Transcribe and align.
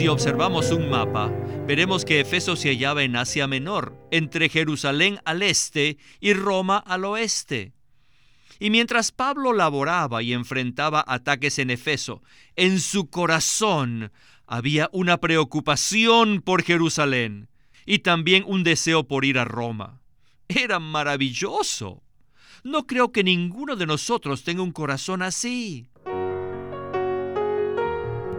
Si 0.00 0.08
observamos 0.08 0.70
un 0.70 0.88
mapa, 0.88 1.28
veremos 1.66 2.06
que 2.06 2.20
Efeso 2.20 2.56
se 2.56 2.70
hallaba 2.70 3.02
en 3.02 3.16
Asia 3.16 3.46
Menor, 3.46 3.94
entre 4.10 4.48
Jerusalén 4.48 5.20
al 5.26 5.42
este 5.42 5.98
y 6.20 6.32
Roma 6.32 6.78
al 6.78 7.04
oeste. 7.04 7.74
Y 8.58 8.70
mientras 8.70 9.12
Pablo 9.12 9.52
laboraba 9.52 10.22
y 10.22 10.32
enfrentaba 10.32 11.04
ataques 11.06 11.58
en 11.58 11.68
Efeso, 11.68 12.22
en 12.56 12.80
su 12.80 13.10
corazón 13.10 14.10
había 14.46 14.88
una 14.94 15.18
preocupación 15.18 16.40
por 16.40 16.62
Jerusalén 16.62 17.50
y 17.84 17.98
también 17.98 18.42
un 18.46 18.64
deseo 18.64 19.06
por 19.06 19.26
ir 19.26 19.38
a 19.38 19.44
Roma. 19.44 20.00
Era 20.48 20.78
maravilloso. 20.78 22.02
No 22.64 22.86
creo 22.86 23.12
que 23.12 23.22
ninguno 23.22 23.76
de 23.76 23.84
nosotros 23.84 24.44
tenga 24.44 24.62
un 24.62 24.72
corazón 24.72 25.20
así. 25.20 25.90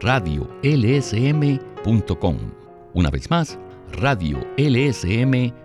radiolsm.com. 0.00 1.58
Una 2.94 3.10
vez 3.10 3.30
más, 3.30 3.58
radiolsm.com. 3.92 5.58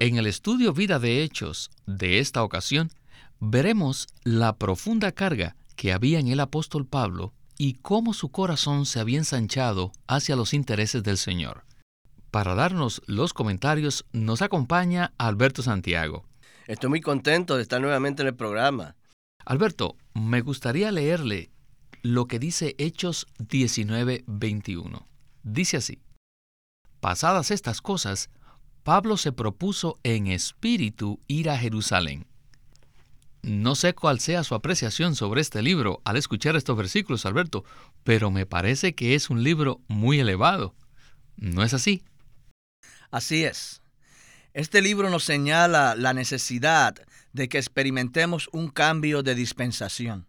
En 0.00 0.16
el 0.16 0.26
estudio 0.26 0.72
Vida 0.72 0.98
de 0.98 1.22
Hechos 1.22 1.70
de 1.86 2.18
esta 2.18 2.42
ocasión, 2.42 2.90
veremos 3.40 4.08
la 4.24 4.56
profunda 4.56 5.12
carga 5.12 5.56
que 5.76 5.92
había 5.92 6.18
en 6.18 6.28
el 6.28 6.40
apóstol 6.40 6.86
Pablo 6.86 7.32
y 7.56 7.74
cómo 7.74 8.12
su 8.12 8.30
corazón 8.30 8.86
se 8.86 9.00
había 9.00 9.18
ensanchado 9.18 9.92
hacia 10.06 10.36
los 10.36 10.52
intereses 10.54 11.02
del 11.02 11.16
Señor. 11.16 11.64
Para 12.30 12.54
darnos 12.54 13.00
los 13.06 13.32
comentarios 13.32 14.04
nos 14.12 14.42
acompaña 14.42 15.12
Alberto 15.18 15.62
Santiago. 15.62 16.24
Estoy 16.66 16.90
muy 16.90 17.00
contento 17.00 17.56
de 17.56 17.62
estar 17.62 17.80
nuevamente 17.80 18.22
en 18.22 18.28
el 18.28 18.34
programa. 18.34 18.96
Alberto, 19.44 19.96
me 20.14 20.40
gustaría 20.40 20.90
leerle 20.92 21.50
lo 22.02 22.26
que 22.26 22.38
dice 22.38 22.74
Hechos 22.78 23.26
19:21. 23.38 25.06
Dice 25.42 25.76
así, 25.76 26.00
Pasadas 27.00 27.50
estas 27.50 27.82
cosas, 27.82 28.30
Pablo 28.82 29.18
se 29.18 29.32
propuso 29.32 29.98
en 30.04 30.26
espíritu 30.26 31.20
ir 31.26 31.50
a 31.50 31.58
Jerusalén. 31.58 32.26
No 33.42 33.74
sé 33.74 33.94
cuál 33.94 34.20
sea 34.20 34.42
su 34.42 34.54
apreciación 34.54 35.14
sobre 35.14 35.42
este 35.42 35.60
libro 35.60 36.00
al 36.04 36.16
escuchar 36.16 36.56
estos 36.56 36.78
versículos, 36.78 37.26
Alberto, 37.26 37.64
pero 38.04 38.30
me 38.30 38.46
parece 38.46 38.94
que 38.94 39.14
es 39.14 39.28
un 39.28 39.42
libro 39.42 39.82
muy 39.86 40.18
elevado. 40.18 40.74
¿No 41.36 41.62
es 41.62 41.74
así? 41.74 42.02
Así 43.10 43.44
es. 43.44 43.82
Este 44.54 44.80
libro 44.80 45.10
nos 45.10 45.24
señala 45.24 45.94
la 45.96 46.14
necesidad 46.14 46.94
de 47.34 47.48
que 47.48 47.58
experimentemos 47.58 48.48
un 48.52 48.68
cambio 48.68 49.22
de 49.22 49.34
dispensación. 49.34 50.26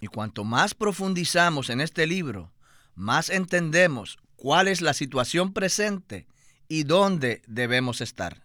Y 0.00 0.08
cuanto 0.08 0.42
más 0.42 0.74
profundizamos 0.74 1.70
en 1.70 1.80
este 1.80 2.06
libro, 2.06 2.50
más 2.96 3.30
entendemos 3.30 4.18
cuál 4.36 4.66
es 4.66 4.80
la 4.80 4.94
situación 4.94 5.52
presente 5.52 6.26
y 6.66 6.84
dónde 6.84 7.42
debemos 7.46 8.00
estar. 8.00 8.42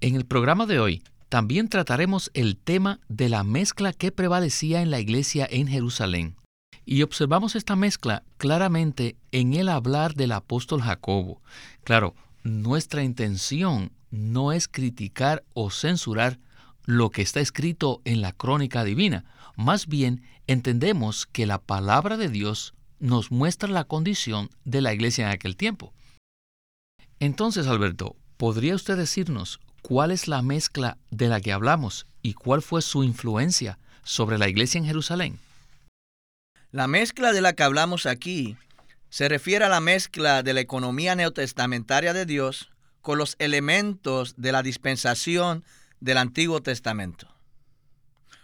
En 0.00 0.14
el 0.14 0.24
programa 0.24 0.66
de 0.66 0.78
hoy 0.78 1.02
también 1.28 1.68
trataremos 1.68 2.30
el 2.32 2.56
tema 2.56 3.00
de 3.08 3.28
la 3.28 3.42
mezcla 3.42 3.92
que 3.92 4.12
prevalecía 4.12 4.80
en 4.80 4.90
la 4.90 5.00
iglesia 5.00 5.48
en 5.50 5.66
Jerusalén. 5.66 6.36
Y 6.86 7.02
observamos 7.02 7.56
esta 7.56 7.74
mezcla 7.74 8.22
claramente 8.36 9.16
en 9.32 9.54
el 9.54 9.68
hablar 9.68 10.14
del 10.14 10.30
apóstol 10.30 10.82
Jacobo. 10.82 11.42
Claro, 11.82 12.14
nuestra 12.44 13.02
intención 13.02 13.90
no 14.10 14.52
es 14.52 14.68
criticar 14.68 15.42
o 15.54 15.70
censurar 15.70 16.38
lo 16.84 17.10
que 17.10 17.22
está 17.22 17.40
escrito 17.40 18.00
en 18.04 18.20
la 18.20 18.32
crónica 18.32 18.84
divina. 18.84 19.24
Más 19.56 19.86
bien, 19.86 20.22
entendemos 20.46 21.26
que 21.26 21.46
la 21.46 21.58
palabra 21.58 22.16
de 22.16 22.28
Dios 22.28 22.74
nos 22.98 23.30
muestra 23.30 23.68
la 23.68 23.84
condición 23.84 24.50
de 24.64 24.80
la 24.80 24.92
iglesia 24.92 25.26
en 25.26 25.32
aquel 25.32 25.56
tiempo. 25.56 25.92
Entonces, 27.20 27.66
Alberto, 27.66 28.16
¿podría 28.36 28.74
usted 28.74 28.96
decirnos 28.96 29.60
cuál 29.82 30.10
es 30.10 30.28
la 30.28 30.42
mezcla 30.42 30.98
de 31.10 31.28
la 31.28 31.40
que 31.40 31.52
hablamos 31.52 32.06
y 32.22 32.34
cuál 32.34 32.62
fue 32.62 32.82
su 32.82 33.04
influencia 33.04 33.78
sobre 34.02 34.38
la 34.38 34.48
iglesia 34.48 34.78
en 34.78 34.86
Jerusalén? 34.86 35.38
La 36.70 36.88
mezcla 36.88 37.32
de 37.32 37.40
la 37.40 37.52
que 37.52 37.62
hablamos 37.62 38.04
aquí 38.06 38.56
se 39.08 39.28
refiere 39.28 39.64
a 39.64 39.68
la 39.68 39.80
mezcla 39.80 40.42
de 40.42 40.54
la 40.54 40.60
economía 40.60 41.14
neotestamentaria 41.14 42.12
de 42.12 42.26
Dios 42.26 42.70
con 43.00 43.16
los 43.16 43.36
elementos 43.38 44.34
de 44.36 44.50
la 44.50 44.62
dispensación 44.62 45.62
del 46.00 46.18
Antiguo 46.18 46.62
Testamento. 46.62 47.28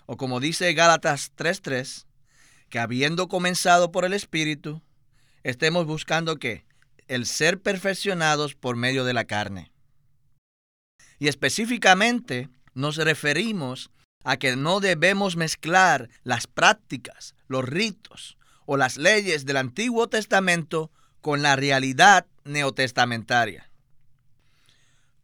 O 0.07 0.17
como 0.17 0.41
dice 0.41 0.73
Gálatas 0.75 1.33
3:3, 1.37 2.07
que 2.69 2.79
habiendo 2.79 3.29
comenzado 3.29 3.93
por 3.93 4.05
el 4.05 4.13
Espíritu, 4.13 4.83
estemos 5.43 5.87
buscando 5.87 6.37
qué? 6.37 6.65
El 7.09 7.27
ser 7.27 7.61
perfeccionados 7.61 8.55
por 8.55 8.77
medio 8.77 9.05
de 9.05 9.15
la 9.15 9.25
carne. 9.25 9.73
Y 11.19 11.29
específicamente 11.29 12.49
nos 12.75 12.97
referimos 12.97 13.91
a 14.25 14.37
que 14.37 14.57
no 14.57 14.81
debemos 14.81 15.37
mezclar 15.37 16.09
las 16.23 16.47
prácticas, 16.47 17.35
los 17.49 17.65
ritos 17.65 18.37
o 18.67 18.77
las 18.77 18.97
leyes 18.97 19.45
del 19.47 19.57
Antiguo 19.57 20.09
Testamento 20.09 20.91
con 21.21 21.43
la 21.43 21.57
realidad 21.57 22.27
neotestamentaria. 22.45 23.71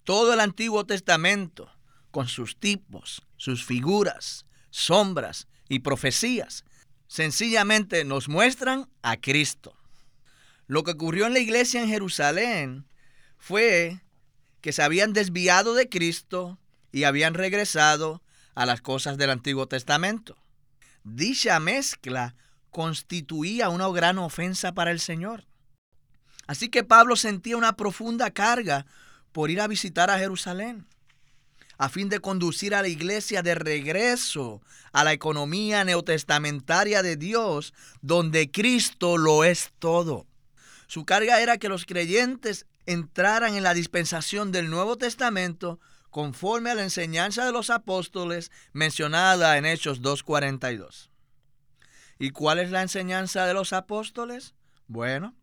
Todo 0.05 0.35
el 0.35 0.41
Antiguo 0.41 0.85
Testamento 0.85 1.71
con 2.16 2.28
sus 2.28 2.59
tipos, 2.59 3.21
sus 3.37 3.66
figuras, 3.66 4.47
sombras 4.71 5.49
y 5.69 5.81
profecías, 5.81 6.65
sencillamente 7.09 8.06
nos 8.06 8.31
muestran 8.31 8.88
a 9.03 9.19
Cristo. 9.19 9.77
Lo 10.66 10.82
que 10.82 10.93
ocurrió 10.93 11.27
en 11.27 11.34
la 11.34 11.41
iglesia 11.41 11.82
en 11.82 11.91
Jerusalén 11.91 12.87
fue 13.37 14.00
que 14.62 14.72
se 14.72 14.82
habían 14.82 15.12
desviado 15.12 15.75
de 15.75 15.91
Cristo 15.91 16.59
y 16.91 17.04
habían 17.04 17.34
regresado 17.34 18.22
a 18.54 18.65
las 18.65 18.81
cosas 18.81 19.19
del 19.19 19.28
Antiguo 19.28 19.69
Testamento. 19.69 20.38
Dicha 21.04 21.60
mezcla 21.60 22.34
constituía 22.71 23.69
una 23.69 23.88
gran 23.88 24.16
ofensa 24.16 24.72
para 24.72 24.91
el 24.91 25.00
Señor. 25.00 25.44
Así 26.47 26.71
que 26.71 26.83
Pablo 26.83 27.15
sentía 27.16 27.59
una 27.59 27.77
profunda 27.77 28.31
carga 28.31 28.87
por 29.33 29.50
ir 29.50 29.60
a 29.60 29.69
visitar 29.69 30.09
a 30.09 30.19
Jerusalén 30.19 30.87
a 31.79 31.89
fin 31.89 32.09
de 32.09 32.21
conducir 32.21 32.75
a 32.75 32.83
la 32.83 32.89
iglesia 32.89 33.43
de 33.43 33.55
regreso 33.55 34.63
a 34.93 35.05
la 35.05 35.13
economía 35.13 35.85
neotestamentaria 35.85 37.03
de 37.03 37.17
Dios, 37.17 37.75
donde 38.01 38.51
Cristo 38.51 39.19
lo 39.19 39.45
es 39.45 39.73
todo. 39.79 40.27
Su 40.87 41.05
carga 41.05 41.41
era 41.41 41.59
que 41.59 41.69
los 41.69 41.85
creyentes 41.85 42.67
entraran 42.87 43.57
en 43.57 43.63
la 43.63 43.75
dispensación 43.75 44.53
del 44.53 44.71
Nuevo 44.71 44.97
Testamento 44.97 45.81
conforme 46.11 46.71
a 46.71 46.75
la 46.75 46.83
enseñanza 46.83 47.45
de 47.45 47.53
los 47.53 47.69
apóstoles 47.69 48.51
mencionada 48.73 49.59
en 49.59 49.67
Hechos 49.67 50.01
2.42. 50.01 51.11
¿Y 52.19 52.31
cuál 52.31 52.59
es 52.59 52.71
la 52.71 52.81
enseñanza 52.81 53.45
de 53.47 53.53
los 53.53 53.75
apóstoles? 53.75 54.55
Bueno, 54.87 55.34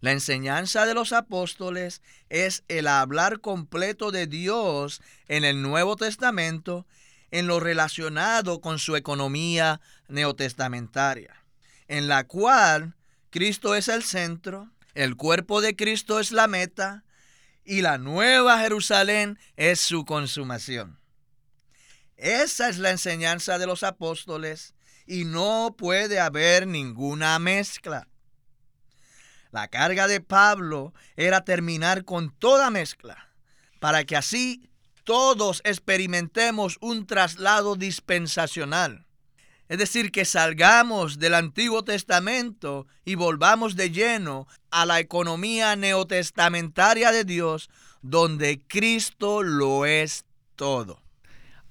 la 0.00 0.12
enseñanza 0.12 0.86
de 0.86 0.94
los 0.94 1.12
apóstoles 1.12 2.02
es 2.28 2.62
el 2.68 2.86
hablar 2.86 3.40
completo 3.40 4.10
de 4.10 4.26
Dios 4.26 5.02
en 5.26 5.44
el 5.44 5.62
Nuevo 5.62 5.96
Testamento 5.96 6.86
en 7.30 7.46
lo 7.46 7.60
relacionado 7.60 8.60
con 8.60 8.78
su 8.78 8.96
economía 8.96 9.80
neotestamentaria, 10.08 11.42
en 11.88 12.08
la 12.08 12.24
cual 12.24 12.94
Cristo 13.30 13.74
es 13.74 13.88
el 13.88 14.02
centro, 14.02 14.70
el 14.94 15.16
cuerpo 15.16 15.60
de 15.60 15.76
Cristo 15.76 16.20
es 16.20 16.32
la 16.32 16.48
meta 16.48 17.04
y 17.64 17.82
la 17.82 17.98
nueva 17.98 18.60
Jerusalén 18.60 19.38
es 19.56 19.80
su 19.80 20.04
consumación. 20.04 20.98
Esa 22.16 22.68
es 22.68 22.78
la 22.78 22.90
enseñanza 22.90 23.58
de 23.58 23.66
los 23.66 23.82
apóstoles 23.82 24.74
y 25.06 25.24
no 25.24 25.74
puede 25.76 26.18
haber 26.18 26.66
ninguna 26.66 27.38
mezcla. 27.38 28.08
La 29.50 29.68
carga 29.68 30.06
de 30.06 30.20
Pablo 30.20 30.92
era 31.16 31.44
terminar 31.44 32.04
con 32.04 32.30
toda 32.30 32.70
mezcla, 32.70 33.28
para 33.80 34.04
que 34.04 34.16
así 34.16 34.68
todos 35.04 35.62
experimentemos 35.64 36.76
un 36.80 37.06
traslado 37.06 37.76
dispensacional. 37.76 39.06
Es 39.68 39.78
decir, 39.78 40.10
que 40.10 40.24
salgamos 40.24 41.18
del 41.18 41.34
Antiguo 41.34 41.84
Testamento 41.84 42.86
y 43.04 43.14
volvamos 43.14 43.76
de 43.76 43.90
lleno 43.90 44.46
a 44.70 44.86
la 44.86 44.98
economía 45.00 45.76
neotestamentaria 45.76 47.12
de 47.12 47.24
Dios, 47.24 47.68
donde 48.00 48.62
Cristo 48.66 49.42
lo 49.42 49.84
es 49.84 50.24
todo. 50.56 51.02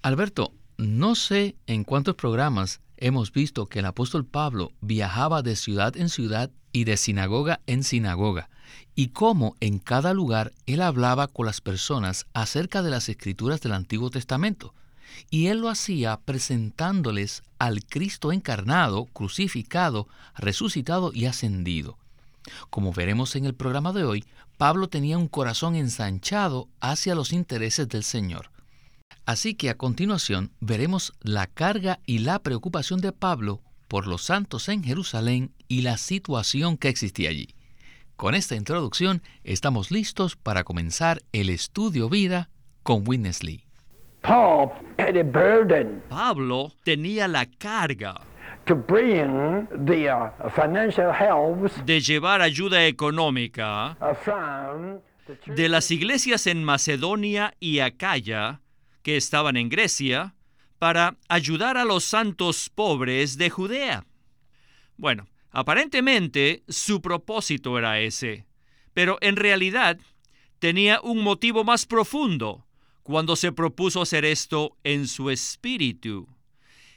Alberto, 0.03 0.53
no 0.77 1.15
sé 1.15 1.55
en 1.65 1.83
cuántos 1.83 2.15
programas 2.15 2.81
hemos 2.97 3.31
visto 3.31 3.65
que 3.65 3.79
el 3.79 3.85
apóstol 3.85 4.25
Pablo 4.25 4.71
viajaba 4.81 5.41
de 5.41 5.55
ciudad 5.55 5.97
en 5.97 6.09
ciudad 6.09 6.51
y 6.77 6.83
de 6.83 6.95
sinagoga 6.95 7.59
en 7.65 7.83
sinagoga, 7.83 8.49
y 8.93 9.07
cómo 9.07 9.55
en 9.61 9.79
cada 9.79 10.13
lugar 10.13 10.53
él 10.67 10.83
hablaba 10.83 11.27
con 11.27 11.47
las 11.47 11.59
personas 11.59 12.27
acerca 12.35 12.83
de 12.83 12.91
las 12.91 13.09
escrituras 13.09 13.61
del 13.61 13.71
Antiguo 13.71 14.11
Testamento. 14.11 14.75
Y 15.31 15.47
él 15.47 15.59
lo 15.59 15.69
hacía 15.69 16.17
presentándoles 16.17 17.41
al 17.57 17.83
Cristo 17.83 18.31
encarnado, 18.31 19.05
crucificado, 19.05 20.07
resucitado 20.35 21.11
y 21.13 21.25
ascendido. 21.25 21.97
Como 22.69 22.93
veremos 22.93 23.35
en 23.35 23.45
el 23.45 23.55
programa 23.55 23.91
de 23.91 24.03
hoy, 24.03 24.23
Pablo 24.57 24.87
tenía 24.87 25.17
un 25.17 25.27
corazón 25.27 25.75
ensanchado 25.75 26.67
hacia 26.79 27.15
los 27.15 27.33
intereses 27.33 27.89
del 27.89 28.03
Señor. 28.03 28.51
Así 29.25 29.55
que 29.55 29.71
a 29.71 29.77
continuación 29.77 30.51
veremos 30.59 31.13
la 31.21 31.47
carga 31.47 31.99
y 32.05 32.19
la 32.19 32.37
preocupación 32.37 33.01
de 33.01 33.13
Pablo 33.13 33.61
por 33.87 34.07
los 34.07 34.23
santos 34.23 34.69
en 34.69 34.83
Jerusalén 34.83 35.51
y 35.67 35.81
la 35.81 35.97
situación 35.97 36.77
que 36.77 36.89
existía 36.89 37.29
allí. 37.29 37.55
Con 38.15 38.33
esta 38.33 38.55
introducción 38.55 39.21
estamos 39.43 39.91
listos 39.91 40.35
para 40.35 40.63
comenzar 40.63 41.19
el 41.33 41.49
estudio 41.49 42.09
vida 42.09 42.49
con 42.83 43.07
Witness 43.07 43.43
Lee. 43.43 43.63
Pablo 46.09 46.73
tenía 46.83 47.27
la 47.27 47.45
carga 47.45 48.21
uh, 48.69 48.75
de 51.85 52.01
llevar 52.01 52.41
ayuda 52.41 52.85
económica 52.85 53.97
uh, 54.01 55.53
de 55.53 55.69
las 55.69 55.91
iglesias 55.91 56.47
en 56.47 56.63
Macedonia 56.63 57.53
y 57.59 57.79
Acaya 57.79 58.61
que 59.03 59.15
estaban 59.15 59.55
en 59.57 59.69
Grecia 59.69 60.33
para 60.79 61.17
ayudar 61.27 61.77
a 61.77 61.85
los 61.85 62.03
santos 62.03 62.69
pobres 62.69 63.37
de 63.37 63.49
Judea. 63.49 64.05
Bueno, 64.97 65.27
aparentemente 65.51 66.63
su 66.67 67.01
propósito 67.01 67.77
era 67.77 67.99
ese, 67.99 68.45
pero 68.93 69.17
en 69.21 69.35
realidad 69.35 69.99
tenía 70.59 71.01
un 71.01 71.21
motivo 71.21 71.63
más 71.63 71.85
profundo 71.85 72.65
cuando 73.03 73.35
se 73.35 73.51
propuso 73.51 74.01
hacer 74.01 74.25
esto 74.25 74.77
en 74.83 75.07
su 75.07 75.29
espíritu. 75.29 76.27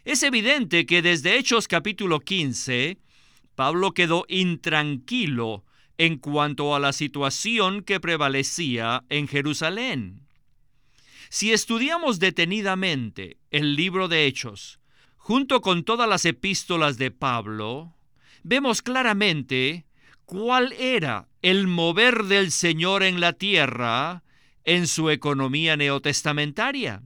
Es 0.05 0.23
evidente 0.23 0.87
que 0.87 1.03
desde 1.03 1.39
Hechos 1.39 1.69
capítulo 1.69 2.21
15, 2.21 2.99
Pablo 3.55 3.93
quedó 3.93 4.25
intranquilo 4.29 5.65
en 5.99 6.17
cuanto 6.17 6.75
a 6.75 6.81
la 6.81 6.95
situación 6.95 7.83
que 7.83 8.01
prevalecía 8.01 9.05
en 9.11 9.29
Jerusalén. 9.29 10.27
Si 11.33 11.53
estudiamos 11.53 12.19
detenidamente 12.19 13.39
el 13.53 13.77
libro 13.77 14.09
de 14.09 14.27
Hechos, 14.27 14.81
junto 15.17 15.61
con 15.61 15.85
todas 15.85 16.09
las 16.09 16.25
epístolas 16.25 16.99
de 16.99 17.13
Pablo, 17.13 17.95
vemos 18.43 18.83
claramente 18.83 19.87
cuál 20.25 20.73
era 20.73 21.29
el 21.41 21.69
mover 21.69 22.25
del 22.25 22.51
Señor 22.51 23.05
en 23.05 23.21
la 23.21 23.33
tierra 23.33 24.25
en 24.65 24.89
su 24.89 25.09
economía 25.09 25.77
neotestamentaria. 25.77 27.05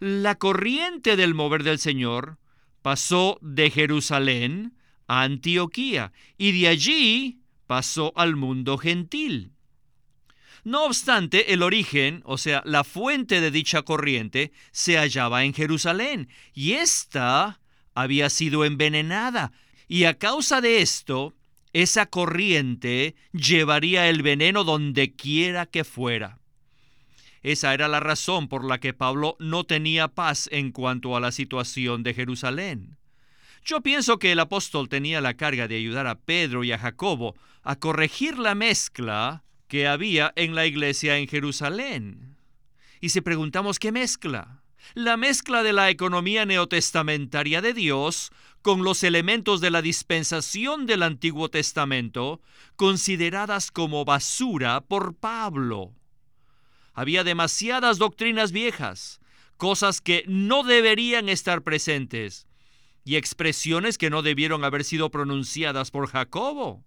La 0.00 0.36
corriente 0.36 1.14
del 1.16 1.34
mover 1.34 1.62
del 1.62 1.78
Señor 1.78 2.38
pasó 2.80 3.38
de 3.42 3.70
Jerusalén 3.70 4.78
a 5.08 5.24
Antioquía 5.24 6.10
y 6.38 6.58
de 6.58 6.68
allí 6.68 7.40
pasó 7.66 8.14
al 8.16 8.34
mundo 8.34 8.78
gentil. 8.78 9.55
No 10.66 10.84
obstante, 10.84 11.52
el 11.52 11.62
origen, 11.62 12.22
o 12.24 12.38
sea, 12.38 12.60
la 12.64 12.82
fuente 12.82 13.40
de 13.40 13.52
dicha 13.52 13.82
corriente, 13.82 14.50
se 14.72 14.96
hallaba 14.98 15.44
en 15.44 15.54
Jerusalén, 15.54 16.28
y 16.54 16.72
ésta 16.72 17.60
había 17.94 18.28
sido 18.30 18.64
envenenada, 18.64 19.52
y 19.86 20.06
a 20.06 20.18
causa 20.18 20.60
de 20.60 20.82
esto, 20.82 21.36
esa 21.72 22.06
corriente 22.06 23.14
llevaría 23.32 24.08
el 24.08 24.22
veneno 24.22 24.64
donde 24.64 25.14
quiera 25.14 25.66
que 25.66 25.84
fuera. 25.84 26.40
Esa 27.44 27.72
era 27.72 27.86
la 27.86 28.00
razón 28.00 28.48
por 28.48 28.64
la 28.64 28.80
que 28.80 28.92
Pablo 28.92 29.36
no 29.38 29.62
tenía 29.62 30.08
paz 30.08 30.48
en 30.50 30.72
cuanto 30.72 31.16
a 31.16 31.20
la 31.20 31.30
situación 31.30 32.02
de 32.02 32.12
Jerusalén. 32.12 32.96
Yo 33.64 33.82
pienso 33.82 34.18
que 34.18 34.32
el 34.32 34.40
apóstol 34.40 34.88
tenía 34.88 35.20
la 35.20 35.34
carga 35.34 35.68
de 35.68 35.76
ayudar 35.76 36.08
a 36.08 36.18
Pedro 36.18 36.64
y 36.64 36.72
a 36.72 36.78
Jacobo 36.78 37.36
a 37.62 37.76
corregir 37.76 38.36
la 38.36 38.56
mezcla 38.56 39.44
que 39.68 39.86
había 39.86 40.32
en 40.36 40.54
la 40.54 40.66
iglesia 40.66 41.18
en 41.18 41.28
Jerusalén. 41.28 42.36
Y 43.00 43.10
si 43.10 43.20
preguntamos 43.20 43.78
qué 43.78 43.92
mezcla, 43.92 44.62
la 44.94 45.16
mezcla 45.16 45.62
de 45.62 45.72
la 45.72 45.90
economía 45.90 46.46
neotestamentaria 46.46 47.60
de 47.60 47.74
Dios 47.74 48.30
con 48.62 48.82
los 48.82 49.04
elementos 49.04 49.60
de 49.60 49.70
la 49.70 49.82
dispensación 49.82 50.86
del 50.86 51.02
Antiguo 51.02 51.48
Testamento, 51.50 52.40
consideradas 52.76 53.70
como 53.70 54.04
basura 54.04 54.80
por 54.80 55.14
Pablo. 55.14 55.94
Había 56.92 57.24
demasiadas 57.24 57.98
doctrinas 57.98 58.52
viejas, 58.52 59.20
cosas 59.56 60.00
que 60.00 60.24
no 60.26 60.62
deberían 60.62 61.28
estar 61.28 61.62
presentes, 61.62 62.46
y 63.04 63.16
expresiones 63.16 63.98
que 63.98 64.10
no 64.10 64.22
debieron 64.22 64.64
haber 64.64 64.82
sido 64.82 65.10
pronunciadas 65.10 65.90
por 65.90 66.08
Jacobo. 66.08 66.85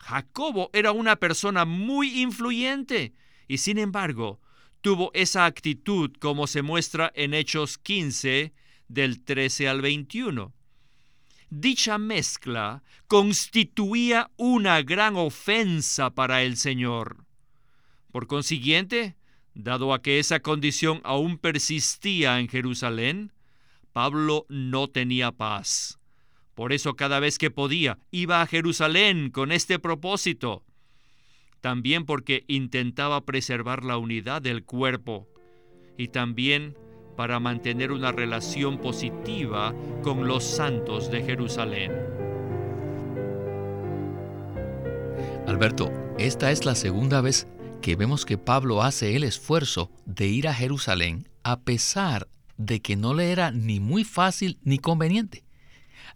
Jacobo 0.00 0.70
era 0.72 0.92
una 0.92 1.16
persona 1.16 1.64
muy 1.64 2.22
influyente 2.22 3.12
y 3.46 3.58
sin 3.58 3.78
embargo 3.78 4.40
tuvo 4.80 5.10
esa 5.14 5.44
actitud 5.44 6.10
como 6.18 6.46
se 6.46 6.62
muestra 6.62 7.12
en 7.14 7.34
Hechos 7.34 7.78
15 7.78 8.52
del 8.88 9.22
13 9.22 9.68
al 9.68 9.82
21. 9.82 10.52
Dicha 11.50 11.98
mezcla 11.98 12.82
constituía 13.08 14.30
una 14.36 14.82
gran 14.82 15.16
ofensa 15.16 16.10
para 16.10 16.42
el 16.42 16.56
Señor. 16.56 17.26
Por 18.10 18.26
consiguiente, 18.26 19.16
dado 19.54 19.92
a 19.92 20.00
que 20.00 20.18
esa 20.18 20.40
condición 20.40 21.00
aún 21.04 21.38
persistía 21.38 22.40
en 22.40 22.48
Jerusalén, 22.48 23.32
Pablo 23.92 24.46
no 24.48 24.88
tenía 24.88 25.32
paz. 25.32 25.99
Por 26.60 26.74
eso 26.74 26.94
cada 26.94 27.20
vez 27.20 27.38
que 27.38 27.50
podía 27.50 27.96
iba 28.10 28.42
a 28.42 28.46
Jerusalén 28.46 29.30
con 29.30 29.50
este 29.50 29.78
propósito. 29.78 30.62
También 31.62 32.04
porque 32.04 32.44
intentaba 32.48 33.24
preservar 33.24 33.82
la 33.82 33.96
unidad 33.96 34.42
del 34.42 34.66
cuerpo 34.66 35.26
y 35.96 36.08
también 36.08 36.76
para 37.16 37.40
mantener 37.40 37.92
una 37.92 38.12
relación 38.12 38.76
positiva 38.76 39.74
con 40.02 40.28
los 40.28 40.44
santos 40.44 41.10
de 41.10 41.22
Jerusalén. 41.22 41.92
Alberto, 45.46 45.90
esta 46.18 46.50
es 46.50 46.66
la 46.66 46.74
segunda 46.74 47.22
vez 47.22 47.48
que 47.80 47.96
vemos 47.96 48.26
que 48.26 48.36
Pablo 48.36 48.82
hace 48.82 49.16
el 49.16 49.24
esfuerzo 49.24 49.90
de 50.04 50.26
ir 50.26 50.46
a 50.46 50.52
Jerusalén 50.52 51.26
a 51.42 51.60
pesar 51.60 52.28
de 52.58 52.82
que 52.82 52.96
no 52.96 53.14
le 53.14 53.32
era 53.32 53.50
ni 53.50 53.80
muy 53.80 54.04
fácil 54.04 54.58
ni 54.62 54.78
conveniente. 54.78 55.42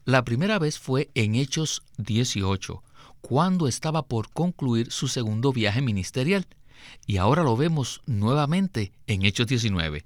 La 0.05 0.25
primera 0.25 0.59
vez 0.59 0.79
fue 0.79 1.11
en 1.15 1.35
Hechos 1.35 1.83
18, 1.99 2.83
cuando 3.21 3.69
estaba 3.69 4.07
por 4.07 4.31
concluir 4.31 4.91
su 4.91 5.09
segundo 5.09 5.53
viaje 5.53 5.81
ministerial, 5.81 6.47
y 7.07 7.17
ahora 7.17 7.43
lo 7.43 7.57
vemos 7.57 8.03
nuevamente 8.07 8.93
en 9.07 9.25
Hechos 9.25 9.47
19. 9.47 10.05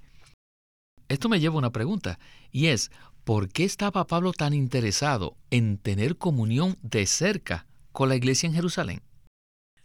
Esto 1.08 1.28
me 1.28 1.40
lleva 1.40 1.56
a 1.56 1.58
una 1.58 1.72
pregunta, 1.72 2.18
y 2.52 2.66
es, 2.66 2.90
¿por 3.24 3.48
qué 3.48 3.64
estaba 3.64 4.06
Pablo 4.06 4.32
tan 4.32 4.54
interesado 4.54 5.36
en 5.50 5.78
tener 5.78 6.16
comunión 6.16 6.78
de 6.82 7.06
cerca 7.06 7.66
con 7.92 8.08
la 8.08 8.16
iglesia 8.16 8.46
en 8.46 8.54
Jerusalén? 8.54 9.02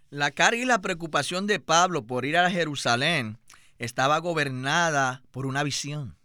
La 0.10 0.30
carga 0.30 0.62
y 0.62 0.66
la 0.66 0.82
preocupación 0.82 1.48
de 1.48 1.60
Pablo 1.60 2.06
por 2.06 2.26
ir 2.26 2.38
a 2.38 2.52
Jerusalén 2.52 3.40
estaba 3.80 4.20
gobernada 4.20 5.24
por 5.32 5.48
una 5.48 5.64
visión, 5.64 6.16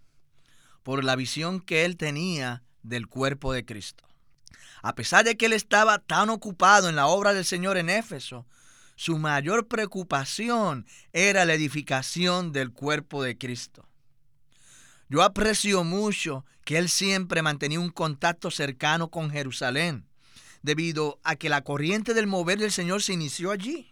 por 0.82 1.04
la 1.04 1.16
visión 1.16 1.60
que 1.60 1.86
él 1.86 1.96
tenía 1.96 2.62
del 2.88 3.06
cuerpo 3.06 3.52
de 3.52 3.64
Cristo. 3.64 4.04
A 4.82 4.94
pesar 4.94 5.24
de 5.24 5.36
que 5.36 5.46
él 5.46 5.52
estaba 5.52 5.98
tan 5.98 6.30
ocupado 6.30 6.88
en 6.88 6.96
la 6.96 7.06
obra 7.06 7.34
del 7.34 7.44
Señor 7.44 7.76
en 7.76 7.90
Éfeso, 7.90 8.46
su 8.96 9.18
mayor 9.18 9.68
preocupación 9.68 10.86
era 11.12 11.44
la 11.44 11.54
edificación 11.54 12.52
del 12.52 12.72
cuerpo 12.72 13.22
de 13.22 13.38
Cristo. 13.38 13.88
Yo 15.08 15.22
aprecio 15.22 15.84
mucho 15.84 16.44
que 16.64 16.78
él 16.78 16.88
siempre 16.88 17.42
mantenía 17.42 17.80
un 17.80 17.90
contacto 17.90 18.50
cercano 18.50 19.08
con 19.08 19.30
Jerusalén, 19.30 20.06
debido 20.62 21.20
a 21.22 21.36
que 21.36 21.48
la 21.48 21.62
corriente 21.62 22.12
del 22.12 22.26
mover 22.26 22.58
del 22.58 22.72
Señor 22.72 23.02
se 23.02 23.14
inició 23.14 23.52
allí. 23.52 23.90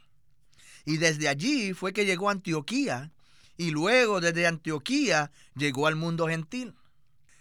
Y 0.84 0.98
desde 0.98 1.28
allí 1.28 1.72
fue 1.72 1.92
que 1.92 2.04
llegó 2.04 2.28
a 2.28 2.32
Antioquía, 2.32 3.12
y 3.56 3.70
luego 3.70 4.20
desde 4.20 4.46
Antioquía 4.46 5.30
llegó 5.54 5.86
al 5.86 5.96
mundo 5.96 6.26
gentil. 6.28 6.74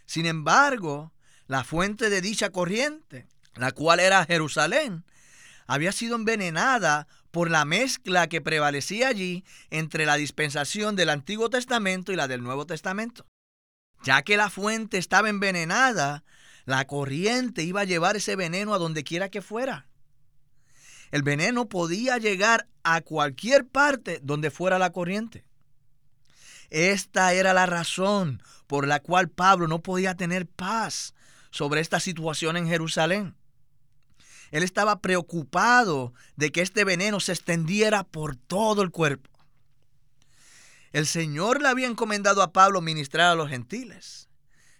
Sin 0.06 0.26
embargo, 0.26 1.12
la 1.48 1.64
fuente 1.64 2.10
de 2.10 2.22
dicha 2.22 2.50
corriente, 2.50 3.28
la 3.56 3.72
cual 3.72 4.00
era 4.00 4.26
Jerusalén, 4.26 5.06
había 5.68 5.92
sido 5.92 6.16
envenenada 6.16 7.08
por 7.32 7.50
la 7.50 7.66
mezcla 7.66 8.28
que 8.28 8.42
prevalecía 8.42 9.10
allí 9.10 9.44
entre 9.70 10.06
la 10.06 10.16
dispensación 10.16 10.96
del 10.96 11.10
Antiguo 11.10 11.50
Testamento 11.50 12.12
y 12.12 12.16
la 12.16 12.28
del 12.28 12.44
Nuevo 12.44 12.66
Testamento. 12.66 13.26
Ya 14.04 14.22
que 14.22 14.38
la 14.38 14.50
fuente 14.50 14.98
estaba 14.98 15.30
envenenada, 15.30 16.24
la 16.66 16.86
corriente 16.86 17.64
iba 17.64 17.82
a 17.82 17.86
llevar 17.86 18.16
ese 18.16 18.36
veneno 18.36 18.74
a 18.74 18.78
donde 18.78 19.04
quiera 19.04 19.30
que 19.30 19.42
fuera. 19.42 19.88
El 21.12 21.24
veneno 21.24 21.68
podía 21.68 22.18
llegar 22.18 22.68
a 22.84 23.02
cualquier 23.02 23.66
parte 23.66 24.20
donde 24.22 24.52
fuera 24.52 24.80
la 24.80 24.92
corriente. 24.92 25.46
Esta 26.70 27.34
era 27.34 27.54
la 27.54 27.66
razón 27.66 28.42
por 28.68 28.88
la 28.88 29.00
cual 29.00 29.30
Pablo 29.30 29.68
no 29.68 29.82
podía 29.82 30.16
tener 30.16 30.48
paz 30.48 31.14
sobre 31.52 31.82
esta 31.82 32.00
situación 32.00 32.58
en 32.58 32.68
Jerusalén. 32.68 33.36
Él 34.52 34.64
estaba 34.64 35.02
preocupado 35.02 36.14
de 36.36 36.52
que 36.52 36.62
este 36.62 36.84
veneno 36.84 37.20
se 37.20 37.34
extendiera 37.34 38.04
por 38.04 38.36
todo 38.36 38.82
el 38.82 38.92
cuerpo. 38.92 39.30
El 40.92 41.06
Señor 41.08 41.62
le 41.62 41.68
había 41.68 41.88
encomendado 41.88 42.42
a 42.42 42.54
Pablo 42.54 42.82
ministrar 42.82 43.32
a 43.32 43.36
los 43.36 43.50
gentiles, 43.50 44.30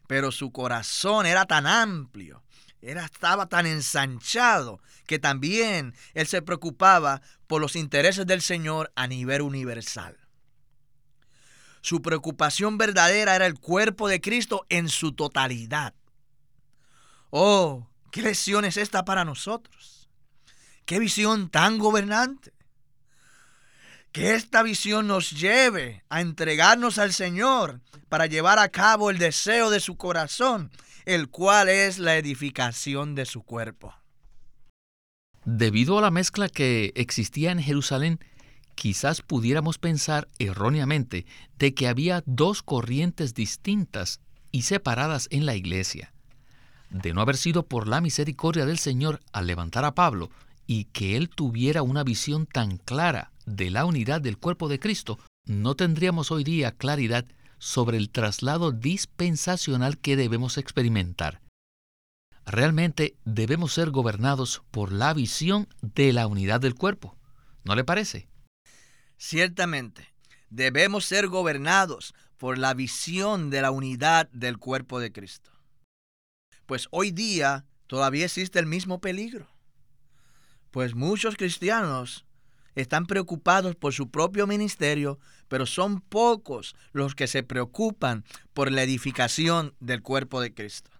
pero 0.08 0.32
su 0.32 0.52
corazón 0.52 1.26
era 1.26 1.46
tan 1.46 1.68
amplio, 1.68 2.44
era, 2.82 3.04
estaba 3.04 3.48
tan 3.48 3.66
ensanchado, 3.66 4.80
que 5.08 5.20
también 5.20 5.94
él 6.14 6.28
se 6.28 6.42
preocupaba 6.42 7.22
por 7.48 7.60
los 7.60 7.76
intereses 7.76 8.26
del 8.26 8.42
Señor 8.42 8.92
a 8.96 9.08
nivel 9.08 9.42
universal. 9.42 10.25
Su 11.86 12.02
preocupación 12.02 12.80
verdadera 12.80 13.36
era 13.36 13.46
el 13.46 13.60
cuerpo 13.60 14.08
de 14.08 14.20
Cristo 14.20 14.66
en 14.70 14.90
su 14.90 15.12
totalidad. 15.12 15.94
Oh, 17.30 17.88
qué 18.12 18.24
lección 18.24 18.66
es 18.66 18.76
esta 18.76 19.06
para 19.06 19.24
nosotros. 19.24 20.10
Qué 20.86 20.98
visión 20.98 21.48
tan 21.48 21.78
gobernante. 21.78 22.54
Que 24.12 24.34
esta 24.34 24.64
visión 24.64 25.06
nos 25.06 25.30
lleve 25.30 26.04
a 26.10 26.22
entregarnos 26.22 26.98
al 26.98 27.14
Señor 27.14 27.82
para 28.10 28.26
llevar 28.26 28.58
a 28.58 28.70
cabo 28.70 29.12
el 29.12 29.20
deseo 29.20 29.70
de 29.70 29.80
su 29.80 29.96
corazón, 29.96 30.72
el 31.06 31.30
cual 31.30 31.70
es 31.70 32.00
la 32.00 32.18
edificación 32.18 33.14
de 33.14 33.28
su 33.28 33.44
cuerpo. 33.44 33.94
Debido 35.44 36.00
a 36.00 36.02
la 36.02 36.10
mezcla 36.10 36.50
que 36.50 36.94
existía 36.96 37.52
en 37.52 37.62
Jerusalén, 37.62 38.20
quizás 38.76 39.22
pudiéramos 39.22 39.78
pensar 39.78 40.28
erróneamente 40.38 41.26
de 41.58 41.74
que 41.74 41.88
había 41.88 42.24
dos 42.26 42.62
corrientes 42.62 43.34
distintas 43.34 44.20
y 44.52 44.64
separadas 44.64 45.28
en 45.32 45.46
la 45.46 45.56
iglesia. 45.56 46.14
De 46.90 47.14
no 47.14 47.22
haber 47.22 47.38
sido 47.38 47.66
por 47.66 47.88
la 47.88 48.02
misericordia 48.02 48.66
del 48.66 48.78
Señor 48.78 49.22
al 49.34 49.48
levantar 49.48 49.86
a 49.86 49.96
Pablo 49.96 50.30
y 50.68 50.86
que 50.86 51.18
él 51.18 51.30
tuviera 51.30 51.82
una 51.82 52.04
visión 52.04 52.46
tan 52.46 52.78
clara 52.78 53.32
de 53.46 53.70
la 53.70 53.86
unidad 53.86 54.22
del 54.22 54.38
cuerpo 54.38 54.68
de 54.68 54.80
Cristo, 54.80 55.20
no 55.46 55.76
tendríamos 55.76 56.32
hoy 56.32 56.44
día 56.44 56.72
claridad 56.72 57.26
sobre 57.58 57.98
el 57.98 58.10
traslado 58.10 58.72
dispensacional 58.72 59.98
que 59.98 60.16
debemos 60.16 60.58
experimentar. 60.58 61.42
Realmente 62.46 63.16
debemos 63.26 63.74
ser 63.74 63.90
gobernados 63.90 64.62
por 64.72 64.92
la 64.92 65.14
visión 65.14 65.68
de 65.82 66.14
la 66.14 66.28
unidad 66.28 66.62
del 66.62 66.76
cuerpo. 66.76 67.16
¿No 67.64 67.76
le 67.76 67.84
parece? 67.84 68.28
Ciertamente, 69.18 70.14
debemos 70.50 71.06
ser 71.06 71.28
gobernados 71.28 72.14
por 72.38 72.58
la 72.58 72.74
visión 72.74 73.50
de 73.50 73.62
la 73.62 73.72
unidad 73.72 74.30
del 74.32 74.58
cuerpo 74.58 75.00
de 75.00 75.12
Cristo. 75.12 75.52
Pues 76.66 76.88
hoy 76.92 77.12
día 77.12 77.66
todavía 77.88 78.26
existe 78.26 78.60
el 78.60 78.66
mismo 78.66 79.00
peligro. 79.00 79.48
Pues 80.72 80.96
muchos 80.96 81.38
cristianos 81.38 82.26
están 82.76 83.06
preocupados 83.06 83.76
por 83.76 83.94
su 83.94 84.12
propio 84.12 84.48
ministerio, 84.48 85.20
pero 85.48 85.66
son 85.66 86.02
pocos 86.02 86.76
los 86.92 87.16
que 87.16 87.28
se 87.28 87.44
preocupan 87.44 88.26
por 88.54 88.72
la 88.72 88.84
edificación 88.84 89.74
del 89.80 90.02
cuerpo 90.02 90.42
de 90.42 90.54
Cristo. 90.54 90.92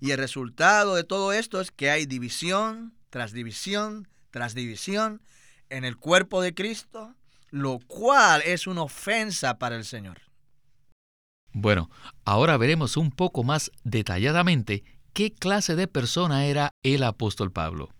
Y 0.00 0.12
el 0.12 0.18
resultado 0.18 0.94
de 0.94 1.04
todo 1.04 1.32
esto 1.32 1.60
es 1.60 1.70
que 1.70 1.90
hay 1.90 2.06
división 2.06 2.94
tras 3.10 3.32
división 3.32 4.08
tras 4.30 4.54
división 4.54 5.22
en 5.70 5.84
el 5.84 5.96
cuerpo 5.96 6.40
de 6.40 6.54
Cristo, 6.54 7.14
lo 7.50 7.78
cual 7.86 8.42
es 8.44 8.66
una 8.66 8.82
ofensa 8.82 9.58
para 9.58 9.76
el 9.76 9.84
Señor. 9.84 10.18
Bueno, 11.52 11.88
ahora 12.24 12.56
veremos 12.56 12.96
un 12.96 13.10
poco 13.10 13.44
más 13.44 13.70
detalladamente 13.84 14.82
qué 15.12 15.32
clase 15.32 15.76
de 15.76 15.86
persona 15.86 16.46
era 16.46 16.70
el 16.82 17.04
apóstol 17.04 17.52
Pablo. 17.52 17.90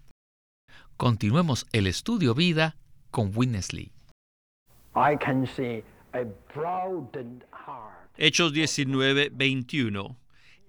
Continuemos 0.97 1.67
el 1.73 1.87
estudio 1.87 2.35
vida 2.35 2.77
con 3.11 3.31
Winnesley. 3.35 3.93
Hechos 8.17 8.53
19, 8.53 9.31
21 9.33 10.19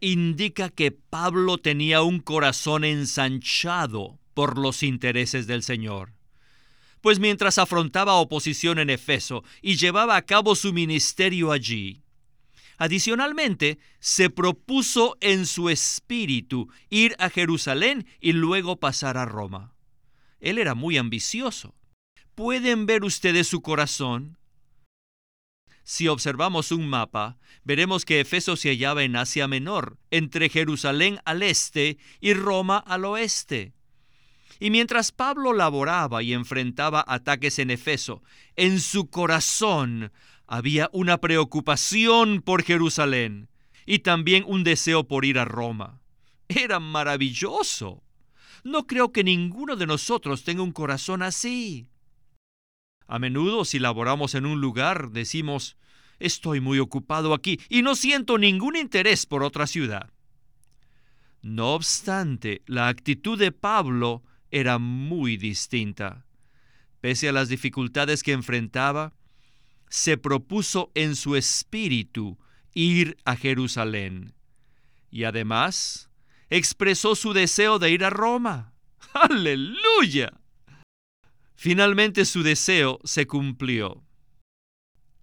indica 0.01 0.69
que 0.69 0.91
Pablo 0.91 1.57
tenía 1.57 2.01
un 2.03 2.19
corazón 2.19 2.83
ensanchado 2.83 4.19
por 4.33 4.57
los 4.57 4.83
intereses 4.83 5.47
del 5.47 5.63
Señor 5.63 6.14
pues 7.05 7.19
mientras 7.19 7.59
afrontaba 7.59 8.15
oposición 8.15 8.79
en 8.79 8.89
Efeso 8.89 9.43
y 9.61 9.75
llevaba 9.75 10.15
a 10.15 10.23
cabo 10.23 10.55
su 10.55 10.73
ministerio 10.73 11.51
allí, 11.51 12.01
Adicionalmente, 12.77 13.77
se 13.99 14.31
propuso 14.31 15.15
en 15.21 15.45
su 15.45 15.69
espíritu 15.69 16.67
ir 16.89 17.15
a 17.19 17.29
Jerusalén 17.29 18.07
y 18.19 18.33
luego 18.33 18.79
pasar 18.79 19.17
a 19.17 19.25
Roma. 19.25 19.75
Él 20.39 20.57
era 20.57 20.73
muy 20.73 20.97
ambicioso. 20.97 21.75
¿Pueden 22.33 22.87
ver 22.87 23.03
ustedes 23.03 23.47
su 23.47 23.61
corazón? 23.61 24.39
Si 25.83 26.07
observamos 26.07 26.71
un 26.71 26.87
mapa, 26.87 27.37
veremos 27.63 28.03
que 28.03 28.19
Efeso 28.19 28.55
se 28.55 28.69
hallaba 28.69 29.03
en 29.03 29.15
Asia 29.15 29.47
Menor, 29.47 29.99
entre 30.09 30.49
Jerusalén 30.49 31.19
al 31.23 31.43
este 31.43 31.99
y 32.19 32.33
Roma 32.33 32.79
al 32.79 33.05
oeste. 33.05 33.75
Y 34.59 34.69
mientras 34.69 35.11
Pablo 35.11 35.53
laboraba 35.53 36.23
y 36.23 36.33
enfrentaba 36.33 37.03
ataques 37.07 37.59
en 37.59 37.71
Efeso, 37.71 38.23
en 38.55 38.79
su 38.79 39.09
corazón 39.09 40.11
había 40.47 40.89
una 40.93 41.17
preocupación 41.19 42.41
por 42.41 42.63
Jerusalén 42.63 43.49
y 43.85 43.99
también 43.99 44.43
un 44.47 44.63
deseo 44.63 45.07
por 45.07 45.25
ir 45.25 45.39
a 45.39 45.45
Roma. 45.45 46.01
Era 46.47 46.79
maravilloso. 46.79 48.03
No 48.63 48.87
creo 48.87 49.11
que 49.11 49.23
ninguno 49.23 49.75
de 49.75 49.85
nosotros 49.85 50.43
tenga 50.43 50.63
un 50.63 50.71
corazón 50.71 51.21
así. 51.21 51.87
A 53.07 53.19
menudo 53.19 53.65
si 53.65 53.79
laboramos 53.79 54.33
en 54.35 54.45
un 54.45 54.61
lugar 54.61 55.11
decimos, 55.11 55.77
estoy 56.19 56.61
muy 56.61 56.79
ocupado 56.79 57.33
aquí 57.33 57.59
y 57.69 57.81
no 57.81 57.95
siento 57.95 58.37
ningún 58.37 58.75
interés 58.75 59.25
por 59.25 59.43
otra 59.43 59.67
ciudad. 59.67 60.11
No 61.41 61.75
obstante, 61.75 62.63
la 62.65 62.87
actitud 62.87 63.37
de 63.37 63.51
Pablo 63.51 64.23
era 64.55 64.79
muy 64.79 65.35
distinta. 65.35 66.25
Pese 67.01 67.27
a 67.27 67.33
las 67.33 67.49
dificultades 67.49 68.23
que 68.23 68.31
enfrentaba, 68.31 69.13
se 69.89 70.17
propuso 70.17 70.93
en 70.95 71.17
su 71.17 71.35
espíritu 71.35 72.37
ir 72.73 73.17
a 73.25 73.35
Jerusalén. 73.35 74.33
Y 75.11 75.25
además, 75.25 76.09
expresó 76.49 77.15
su 77.15 77.33
deseo 77.33 77.79
de 77.79 77.91
ir 77.91 78.05
a 78.05 78.09
Roma. 78.09 78.73
¡Aleluya! 79.13 80.31
Finalmente 81.55 82.23
su 82.23 82.41
deseo 82.41 83.01
se 83.03 83.27
cumplió. 83.27 84.05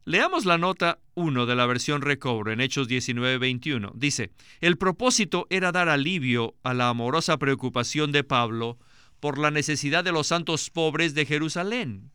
Leamos 0.04 0.44
la 0.44 0.58
nota 0.58 0.98
1 1.14 1.46
de 1.46 1.56
la 1.56 1.64
versión 1.64 2.02
Recobro 2.02 2.52
en 2.52 2.60
Hechos 2.60 2.86
19:21. 2.86 3.92
Dice, 3.94 4.30
el 4.60 4.76
propósito 4.76 5.46
era 5.48 5.72
dar 5.72 5.88
alivio 5.88 6.54
a 6.62 6.74
la 6.74 6.90
amorosa 6.90 7.38
preocupación 7.38 8.12
de 8.12 8.24
Pablo 8.24 8.78
por 9.22 9.38
la 9.38 9.52
necesidad 9.52 10.02
de 10.02 10.10
los 10.10 10.26
santos 10.26 10.68
pobres 10.68 11.14
de 11.14 11.24
Jerusalén. 11.24 12.10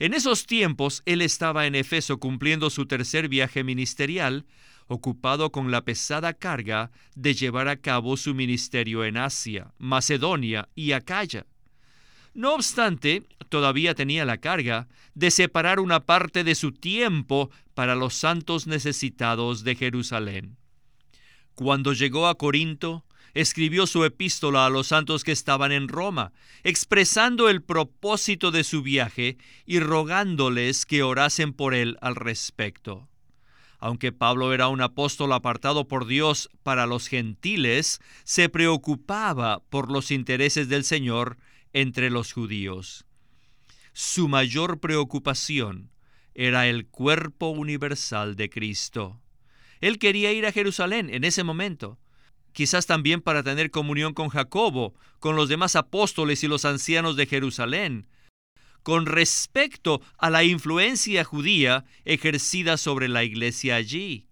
En 0.00 0.12
esos 0.12 0.44
tiempos 0.44 1.04
él 1.06 1.22
estaba 1.22 1.68
en 1.68 1.76
Efeso 1.76 2.18
cumpliendo 2.18 2.68
su 2.68 2.86
tercer 2.86 3.28
viaje 3.28 3.62
ministerial, 3.62 4.44
ocupado 4.88 5.52
con 5.52 5.70
la 5.70 5.84
pesada 5.84 6.34
carga 6.34 6.90
de 7.14 7.34
llevar 7.34 7.68
a 7.68 7.76
cabo 7.76 8.16
su 8.16 8.34
ministerio 8.34 9.04
en 9.04 9.18
Asia, 9.18 9.72
Macedonia 9.78 10.68
y 10.74 10.92
Acaya. 10.92 11.46
No 12.34 12.54
obstante, 12.54 13.22
todavía 13.48 13.94
tenía 13.94 14.24
la 14.24 14.38
carga 14.38 14.88
de 15.14 15.30
separar 15.30 15.78
una 15.78 16.06
parte 16.06 16.42
de 16.42 16.56
su 16.56 16.72
tiempo 16.72 17.52
para 17.72 17.94
los 17.94 18.14
santos 18.14 18.66
necesitados 18.66 19.62
de 19.62 19.76
Jerusalén. 19.76 20.56
Cuando 21.54 21.92
llegó 21.92 22.26
a 22.26 22.34
Corinto, 22.34 23.04
escribió 23.36 23.86
su 23.86 24.02
epístola 24.02 24.64
a 24.64 24.70
los 24.70 24.86
santos 24.86 25.22
que 25.22 25.30
estaban 25.30 25.70
en 25.70 25.88
Roma, 25.88 26.32
expresando 26.64 27.50
el 27.50 27.62
propósito 27.62 28.50
de 28.50 28.64
su 28.64 28.82
viaje 28.82 29.36
y 29.66 29.78
rogándoles 29.78 30.86
que 30.86 31.02
orasen 31.02 31.52
por 31.52 31.74
él 31.74 31.98
al 32.00 32.16
respecto. 32.16 33.10
Aunque 33.78 34.10
Pablo 34.10 34.54
era 34.54 34.68
un 34.68 34.80
apóstol 34.80 35.34
apartado 35.34 35.86
por 35.86 36.06
Dios 36.06 36.48
para 36.62 36.86
los 36.86 37.08
gentiles, 37.08 38.00
se 38.24 38.48
preocupaba 38.48 39.62
por 39.68 39.92
los 39.92 40.10
intereses 40.10 40.70
del 40.70 40.82
Señor 40.82 41.36
entre 41.74 42.08
los 42.08 42.32
judíos. 42.32 43.04
Su 43.92 44.28
mayor 44.28 44.80
preocupación 44.80 45.90
era 46.34 46.68
el 46.68 46.86
cuerpo 46.86 47.48
universal 47.48 48.34
de 48.34 48.48
Cristo. 48.48 49.20
Él 49.82 49.98
quería 49.98 50.32
ir 50.32 50.46
a 50.46 50.52
Jerusalén 50.52 51.10
en 51.10 51.24
ese 51.24 51.44
momento, 51.44 51.98
quizás 52.56 52.86
también 52.86 53.20
para 53.20 53.42
tener 53.42 53.70
comunión 53.70 54.14
con 54.14 54.30
Jacobo, 54.30 54.94
con 55.18 55.36
los 55.36 55.50
demás 55.50 55.76
apóstoles 55.76 56.42
y 56.42 56.48
los 56.48 56.64
ancianos 56.64 57.14
de 57.14 57.26
Jerusalén, 57.26 58.08
con 58.82 59.04
respecto 59.04 60.00
a 60.16 60.30
la 60.30 60.42
influencia 60.42 61.22
judía 61.22 61.84
ejercida 62.06 62.78
sobre 62.78 63.08
la 63.08 63.24
iglesia 63.24 63.76
allí. 63.76 64.26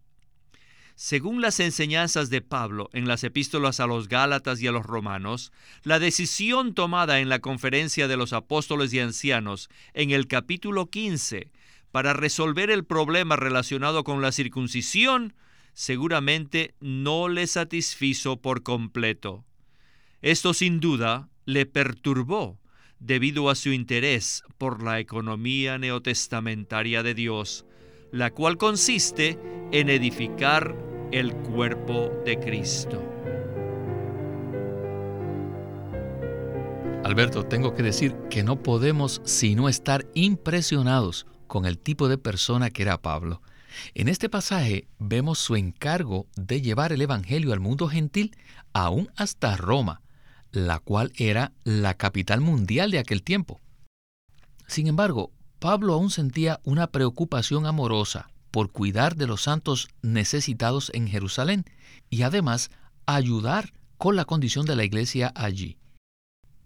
Según 0.95 1.43
las 1.43 1.61
enseñanzas 1.61 2.31
de 2.31 2.41
Pablo 2.41 2.89
en 2.95 3.07
las 3.07 3.25
epístolas 3.25 3.79
a 3.79 3.87
los 3.87 4.09
Gálatas 4.09 4.59
y 4.63 4.69
a 4.69 4.73
los 4.73 4.87
Romanos, 4.87 5.53
la 5.83 5.99
decisión 5.99 6.73
tomada 6.73 7.21
en 7.21 7.29
la 7.29 7.41
conferencia 7.41 8.09
de 8.09 8.17
los 8.17 8.33
apóstoles 8.33 8.95
y 8.95 9.01
ancianos 9.01 9.69
en 9.93 10.13
el 10.13 10.29
capítulo 10.29 10.87
15 10.87 11.51
para 11.93 12.15
resolver 12.15 12.71
el 12.71 12.87
problema 12.87 13.37
relacionado 13.37 14.03
con 14.03 14.23
la 14.23 14.33
circuncisión 14.33 15.35
seguramente 15.75 16.75
no 16.81 17.29
le 17.29 17.47
satisfizo 17.47 18.39
por 18.39 18.63
completo. 18.63 19.45
Esto 20.23 20.55
sin 20.55 20.81
duda 20.81 21.29
le 21.45 21.67
perturbó 21.67 22.59
debido 23.01 23.51
a 23.51 23.55
su 23.55 23.71
interés 23.73 24.43
por 24.57 24.83
la 24.83 24.99
economía 25.01 25.77
neotestamentaria 25.77 27.03
de 27.03 27.15
Dios, 27.15 27.67
la 28.11 28.31
cual 28.31 28.57
consiste 28.57 29.39
en 29.73 29.91
edificar 29.91 30.75
el 31.13 31.35
cuerpo 31.35 32.11
de 32.25 32.39
Cristo. 32.39 33.03
Alberto, 37.05 37.45
tengo 37.45 37.75
que 37.75 37.83
decir 37.83 38.15
que 38.31 38.43
no 38.43 38.63
podemos 38.63 39.21
sino 39.25 39.69
estar 39.69 40.07
impresionados 40.15 41.27
con 41.47 41.67
el 41.67 41.79
tipo 41.79 42.09
de 42.09 42.17
persona 42.17 42.71
que 42.71 42.83
era 42.83 43.03
Pablo. 43.03 43.43
En 43.95 44.09
este 44.09 44.29
pasaje 44.29 44.89
vemos 44.99 45.39
su 45.39 45.57
encargo 45.57 46.27
de 46.37 46.61
llevar 46.61 46.93
el 46.93 47.03
Evangelio 47.03 47.53
al 47.53 47.61
mundo 47.61 47.89
gentil, 47.89 48.37
aún 48.73 49.11
hasta 49.17 49.57
Roma, 49.57 50.03
la 50.51 50.79
cual 50.79 51.13
era 51.17 51.53
la 51.65 51.95
capital 51.95 52.41
mundial 52.41 52.91
de 52.91 52.99
aquel 52.99 53.23
tiempo. 53.23 53.61
Sin 54.67 54.87
embargo, 54.87 55.33
Pablo 55.59 55.95
aún 55.95 56.11
sentía 56.11 56.61
una 56.65 56.89
preocupación 56.89 57.67
amorosa 57.67 58.29
por 58.51 58.71
cuidar 58.71 59.17
de 59.17 59.27
los 59.27 59.43
santos 59.43 59.89
necesitados 60.03 60.91
en 60.95 61.09
Jerusalén 61.09 61.65
y 62.11 62.23
además 62.23 62.71
ayudar 63.07 63.73
con 63.99 64.17
la 64.17 64.25
condición 64.25 64.67
de 64.67 64.77
la 64.77 64.85
iglesia 64.85 65.33
allí. 65.35 65.79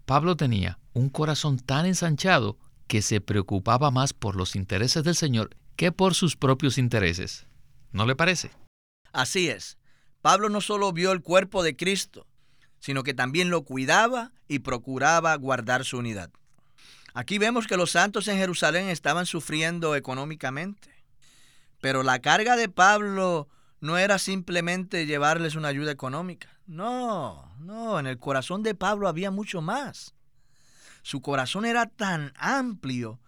Pablo 0.05 0.35
tenía 0.35 0.79
un 0.93 1.09
corazón 1.09 1.59
tan 1.59 1.85
ensanchado 1.85 2.57
que 2.87 3.01
se 3.01 3.21
preocupaba 3.21 3.91
más 3.91 4.13
por 4.13 4.35
los 4.35 4.55
intereses 4.55 5.03
del 5.03 5.15
Señor 5.15 5.51
que 5.79 5.93
por 5.93 6.13
sus 6.13 6.35
propios 6.35 6.77
intereses. 6.77 7.47
¿No 7.93 8.05
le 8.05 8.13
parece? 8.13 8.51
Así 9.13 9.47
es. 9.47 9.77
Pablo 10.21 10.49
no 10.49 10.59
solo 10.59 10.91
vio 10.91 11.13
el 11.13 11.21
cuerpo 11.21 11.63
de 11.63 11.77
Cristo, 11.77 12.27
sino 12.81 13.01
que 13.03 13.13
también 13.13 13.49
lo 13.49 13.63
cuidaba 13.63 14.33
y 14.49 14.59
procuraba 14.59 15.33
guardar 15.35 15.85
su 15.85 15.99
unidad. 15.99 16.31
Aquí 17.13 17.37
vemos 17.37 17.65
que 17.65 17.77
los 17.77 17.91
santos 17.91 18.27
en 18.27 18.37
Jerusalén 18.37 18.89
estaban 18.89 19.25
sufriendo 19.25 19.95
económicamente, 19.95 20.91
pero 21.79 22.03
la 22.03 22.19
carga 22.19 22.57
de 22.57 22.67
Pablo 22.67 23.47
no 23.79 23.97
era 23.97 24.19
simplemente 24.19 25.05
llevarles 25.05 25.55
una 25.55 25.69
ayuda 25.69 25.93
económica. 25.93 26.49
No, 26.67 27.55
no, 27.57 28.01
en 28.01 28.07
el 28.07 28.17
corazón 28.17 28.63
de 28.63 28.75
Pablo 28.75 29.07
había 29.07 29.31
mucho 29.31 29.61
más. 29.61 30.13
Su 31.03 31.21
corazón 31.21 31.63
era 31.63 31.85
tan 31.85 32.33
amplio 32.35 33.21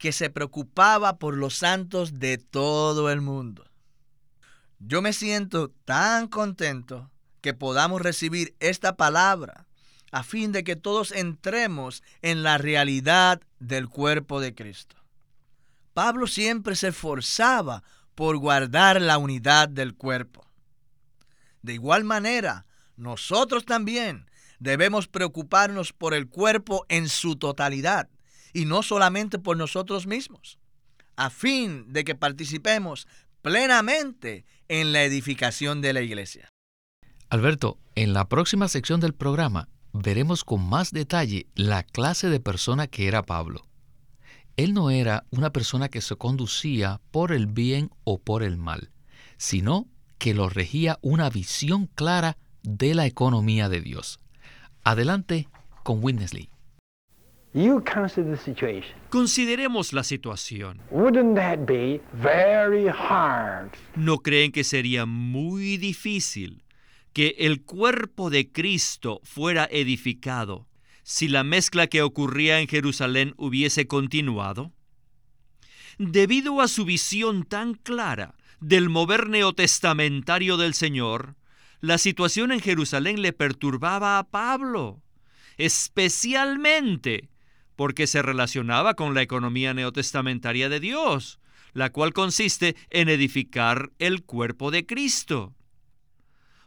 que 0.00 0.12
se 0.12 0.30
preocupaba 0.30 1.18
por 1.18 1.36
los 1.36 1.56
santos 1.56 2.18
de 2.18 2.38
todo 2.38 3.10
el 3.10 3.20
mundo. 3.20 3.66
Yo 4.78 5.02
me 5.02 5.12
siento 5.12 5.68
tan 5.84 6.26
contento 6.26 7.10
que 7.42 7.52
podamos 7.52 8.00
recibir 8.00 8.56
esta 8.60 8.96
palabra 8.96 9.66
a 10.10 10.22
fin 10.22 10.52
de 10.52 10.64
que 10.64 10.74
todos 10.74 11.12
entremos 11.12 12.02
en 12.22 12.42
la 12.42 12.56
realidad 12.56 13.42
del 13.58 13.90
cuerpo 13.90 14.40
de 14.40 14.54
Cristo. 14.54 14.96
Pablo 15.92 16.26
siempre 16.26 16.76
se 16.76 16.88
esforzaba 16.88 17.84
por 18.14 18.38
guardar 18.38 19.02
la 19.02 19.18
unidad 19.18 19.68
del 19.68 19.94
cuerpo. 19.94 20.50
De 21.60 21.74
igual 21.74 22.04
manera, 22.04 22.64
nosotros 22.96 23.66
también 23.66 24.30
debemos 24.60 25.08
preocuparnos 25.08 25.92
por 25.92 26.14
el 26.14 26.26
cuerpo 26.26 26.86
en 26.88 27.10
su 27.10 27.36
totalidad 27.36 28.08
y 28.52 28.64
no 28.64 28.82
solamente 28.82 29.38
por 29.38 29.56
nosotros 29.56 30.06
mismos, 30.06 30.58
a 31.16 31.30
fin 31.30 31.92
de 31.92 32.04
que 32.04 32.14
participemos 32.14 33.06
plenamente 33.42 34.44
en 34.68 34.92
la 34.92 35.02
edificación 35.04 35.80
de 35.80 35.92
la 35.92 36.02
iglesia. 36.02 36.48
Alberto, 37.28 37.78
en 37.94 38.12
la 38.12 38.28
próxima 38.28 38.68
sección 38.68 39.00
del 39.00 39.14
programa 39.14 39.68
veremos 39.92 40.44
con 40.44 40.62
más 40.68 40.92
detalle 40.92 41.46
la 41.54 41.82
clase 41.82 42.28
de 42.28 42.40
persona 42.40 42.86
que 42.86 43.08
era 43.08 43.22
Pablo. 43.22 43.62
Él 44.56 44.74
no 44.74 44.90
era 44.90 45.24
una 45.30 45.52
persona 45.52 45.88
que 45.88 46.00
se 46.00 46.16
conducía 46.16 47.00
por 47.10 47.32
el 47.32 47.46
bien 47.46 47.90
o 48.04 48.18
por 48.18 48.42
el 48.42 48.56
mal, 48.56 48.90
sino 49.36 49.88
que 50.18 50.34
lo 50.34 50.48
regía 50.48 50.98
una 51.00 51.30
visión 51.30 51.86
clara 51.86 52.36
de 52.62 52.94
la 52.94 53.06
economía 53.06 53.68
de 53.68 53.80
Dios. 53.80 54.20
Adelante 54.82 55.48
con 55.82 56.02
Consideremos 59.08 59.92
la 59.92 60.04
situación. 60.04 60.80
¿No 63.96 64.18
creen 64.18 64.52
que 64.52 64.62
sería 64.62 65.04
muy 65.04 65.76
difícil 65.76 66.62
que 67.12 67.34
el 67.38 67.62
cuerpo 67.62 68.30
de 68.30 68.52
Cristo 68.52 69.20
fuera 69.24 69.68
edificado 69.70 70.68
si 71.02 71.26
la 71.26 71.42
mezcla 71.42 71.88
que 71.88 72.02
ocurría 72.02 72.60
en 72.60 72.68
Jerusalén 72.68 73.34
hubiese 73.36 73.88
continuado? 73.88 74.72
Debido 75.98 76.60
a 76.60 76.68
su 76.68 76.84
visión 76.84 77.42
tan 77.44 77.74
clara 77.74 78.36
del 78.60 78.88
mover 78.88 79.28
neotestamentario 79.28 80.56
del 80.56 80.74
Señor, 80.74 81.34
la 81.80 81.98
situación 81.98 82.52
en 82.52 82.60
Jerusalén 82.60 83.22
le 83.22 83.32
perturbaba 83.32 84.18
a 84.18 84.24
Pablo, 84.30 85.02
especialmente 85.56 87.29
porque 87.80 88.06
se 88.06 88.20
relacionaba 88.20 88.92
con 88.92 89.14
la 89.14 89.22
economía 89.22 89.72
neotestamentaria 89.72 90.68
de 90.68 90.80
Dios, 90.80 91.40
la 91.72 91.90
cual 91.90 92.12
consiste 92.12 92.76
en 92.90 93.08
edificar 93.08 93.90
el 93.98 94.22
cuerpo 94.22 94.70
de 94.70 94.84
Cristo. 94.84 95.54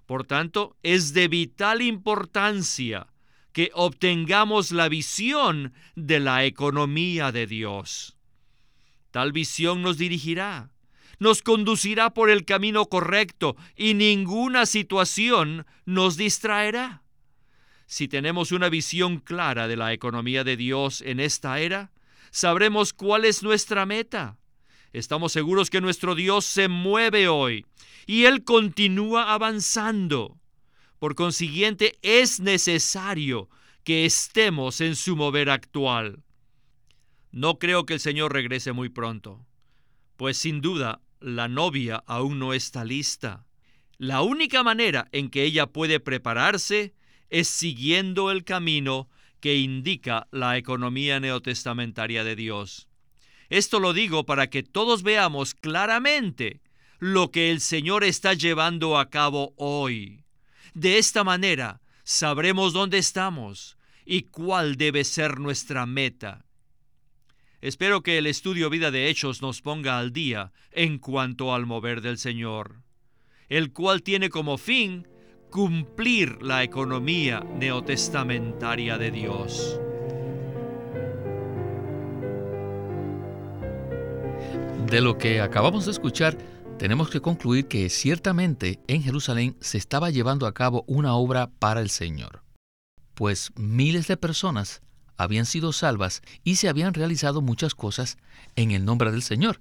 Por 0.08 0.26
tanto, 0.26 0.76
es 0.82 1.14
de 1.14 1.28
vital 1.28 1.84
importancia 1.84 3.14
que 3.52 3.70
obtengamos 3.76 4.72
la 4.72 4.90
visión 4.90 5.74
de 5.96 6.20
la 6.20 6.46
economía 6.46 7.32
de 7.32 7.46
Dios. 7.46 8.18
Tal 9.12 9.34
visión 9.34 9.84
nos 9.84 10.00
dirigirá, 10.00 10.72
nos 11.20 11.44
conducirá 11.44 12.16
por 12.16 12.32
el 12.32 12.44
camino 12.44 12.88
correcto 12.88 13.56
y 13.76 13.94
ninguna 13.94 14.66
situación 14.66 15.68
nos 15.86 16.18
distraerá. 16.18 17.03
Si 17.86 18.08
tenemos 18.08 18.52
una 18.52 18.70
visión 18.70 19.20
clara 19.20 19.68
de 19.68 19.78
la 19.78 19.94
economía 19.94 20.44
de 20.44 20.58
Dios 20.58 21.02
en 21.02 21.20
esta 21.20 21.60
era, 21.60 21.92
sabremos 22.32 22.94
cuál 22.94 23.26
es 23.26 23.44
nuestra 23.44 23.86
meta. 23.86 24.38
Estamos 24.94 25.32
seguros 25.32 25.70
que 25.70 25.82
nuestro 25.82 26.16
Dios 26.16 26.46
se 26.46 26.68
mueve 26.68 27.28
hoy 27.28 27.66
y 28.06 28.26
Él 28.26 28.44
continúa 28.44 29.34
avanzando. 29.34 30.40
Por 31.00 31.16
consiguiente, 31.16 31.98
es 32.02 32.40
necesario 32.40 33.50
que 33.84 34.06
estemos 34.06 34.82
en 34.82 34.96
su 34.96 35.16
mover 35.16 35.50
actual. 35.50 36.24
No 37.32 37.60
creo 37.60 37.86
que 37.86 37.96
el 37.96 38.00
Señor 38.00 38.32
regrese 38.32 38.72
muy 38.72 38.90
pronto, 38.90 39.46
pues 40.16 40.38
sin 40.38 40.62
duda 40.62 41.02
la 41.20 41.48
novia 41.48 42.04
aún 42.06 42.38
no 42.38 42.54
está 42.54 42.86
lista. 42.86 43.46
La 43.98 44.22
única 44.22 44.64
manera 44.64 45.08
en 45.12 45.30
que 45.30 45.44
ella 45.44 45.68
puede 45.68 46.00
prepararse 46.00 46.94
es 47.34 47.48
siguiendo 47.48 48.30
el 48.30 48.44
camino 48.44 49.10
que 49.40 49.56
indica 49.56 50.28
la 50.30 50.56
economía 50.56 51.20
neotestamentaria 51.20 52.24
de 52.24 52.36
Dios. 52.36 52.88
Esto 53.50 53.80
lo 53.80 53.92
digo 53.92 54.24
para 54.24 54.52
que 54.52 54.62
todos 54.62 55.02
veamos 55.02 55.56
claramente 55.56 56.62
lo 57.00 57.32
que 57.32 57.50
el 57.50 57.60
Señor 57.60 58.04
está 58.04 58.36
llevando 58.36 59.00
a 59.00 59.10
cabo 59.10 59.56
hoy. 59.58 60.24
De 60.76 61.00
esta 61.00 61.24
manera 61.24 61.82
sabremos 62.04 62.72
dónde 62.72 63.00
estamos 63.00 63.78
y 64.06 64.22
cuál 64.22 64.76
debe 64.76 65.04
ser 65.04 65.40
nuestra 65.40 65.88
meta. 65.88 66.46
Espero 67.62 68.04
que 68.04 68.20
el 68.20 68.28
estudio 68.28 68.70
vida 68.70 68.92
de 68.92 69.10
Hechos 69.10 69.42
nos 69.42 69.64
ponga 69.64 69.98
al 69.98 70.14
día 70.14 70.52
en 70.72 71.00
cuanto 71.00 71.56
al 71.56 71.66
mover 71.66 72.02
del 72.02 72.20
Señor, 72.20 72.84
el 73.50 73.74
cual 73.74 74.04
tiene 74.04 74.30
como 74.30 74.60
fin 74.60 75.08
cumplir 75.54 76.42
la 76.42 76.64
economía 76.64 77.42
neotestamentaria 77.42 78.98
de 78.98 79.12
Dios. 79.12 79.80
De 84.90 85.00
lo 85.00 85.20
que 85.20 85.42
acabamos 85.42 85.86
de 85.86 85.92
escuchar, 85.92 86.36
tenemos 86.80 87.12
que 87.12 87.22
concluir 87.22 87.68
que 87.68 87.88
ciertamente 87.92 88.80
en 88.88 89.04
Jerusalén 89.04 89.56
se 89.60 89.78
estaba 89.78 90.10
llevando 90.10 90.48
a 90.48 90.56
cabo 90.56 90.86
una 90.88 91.14
obra 91.14 91.52
para 91.60 91.82
el 91.82 91.92
Señor, 91.92 92.42
pues 93.14 93.52
miles 93.56 94.08
de 94.08 94.18
personas 94.18 94.82
habían 95.18 95.46
sido 95.46 95.72
salvas 95.72 96.24
y 96.44 96.56
se 96.56 96.68
habían 96.68 96.96
realizado 96.96 97.44
muchas 97.44 97.76
cosas 97.76 98.18
en 98.56 98.72
el 98.72 98.86
nombre 98.86 99.12
del 99.12 99.22
Señor. 99.22 99.60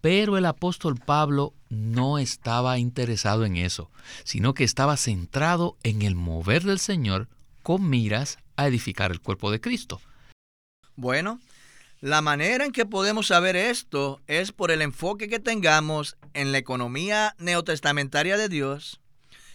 Pero 0.00 0.36
el 0.36 0.46
apóstol 0.46 0.96
Pablo 0.96 1.54
no 1.68 2.18
estaba 2.18 2.78
interesado 2.78 3.44
en 3.44 3.56
eso, 3.56 3.90
sino 4.24 4.54
que 4.54 4.64
estaba 4.64 4.96
centrado 4.96 5.76
en 5.82 6.02
el 6.02 6.14
mover 6.14 6.62
del 6.62 6.78
Señor 6.78 7.28
con 7.62 7.88
miras 7.88 8.38
a 8.56 8.66
edificar 8.66 9.10
el 9.10 9.20
cuerpo 9.20 9.50
de 9.50 9.60
Cristo. 9.60 10.00
Bueno, 10.96 11.40
la 12.00 12.22
manera 12.22 12.64
en 12.64 12.72
que 12.72 12.86
podemos 12.86 13.28
saber 13.28 13.56
esto 13.56 14.20
es 14.26 14.52
por 14.52 14.70
el 14.70 14.82
enfoque 14.82 15.28
que 15.28 15.40
tengamos 15.40 16.16
en 16.32 16.52
la 16.52 16.58
economía 16.58 17.34
neotestamentaria 17.38 18.36
de 18.36 18.48
Dios 18.48 19.00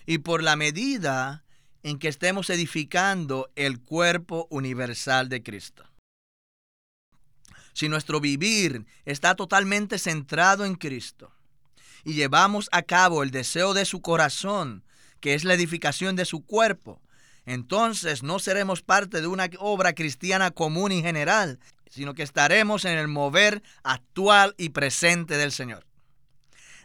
y 0.05 0.19
por 0.19 0.43
la 0.43 0.55
medida 0.55 1.43
en 1.83 1.99
que 1.99 2.09
estemos 2.09 2.49
edificando 2.49 3.49
el 3.55 3.79
cuerpo 3.79 4.47
universal 4.49 5.29
de 5.29 5.41
Cristo. 5.41 5.85
Si 7.73 7.89
nuestro 7.89 8.19
vivir 8.19 8.85
está 9.05 9.35
totalmente 9.35 9.97
centrado 9.97 10.65
en 10.65 10.75
Cristo 10.75 11.31
y 12.03 12.13
llevamos 12.13 12.69
a 12.71 12.83
cabo 12.83 13.23
el 13.23 13.31
deseo 13.31 13.73
de 13.73 13.85
su 13.85 14.01
corazón, 14.01 14.83
que 15.19 15.33
es 15.33 15.43
la 15.43 15.53
edificación 15.53 16.15
de 16.15 16.25
su 16.25 16.45
cuerpo, 16.45 17.01
entonces 17.45 18.23
no 18.23 18.39
seremos 18.39 18.81
parte 18.81 19.21
de 19.21 19.27
una 19.27 19.49
obra 19.59 19.93
cristiana 19.93 20.51
común 20.51 20.91
y 20.91 21.01
general, 21.01 21.59
sino 21.89 22.13
que 22.13 22.23
estaremos 22.23 22.85
en 22.85 22.97
el 22.97 23.07
mover 23.07 23.61
actual 23.83 24.55
y 24.57 24.69
presente 24.69 25.37
del 25.37 25.51
Señor. 25.51 25.85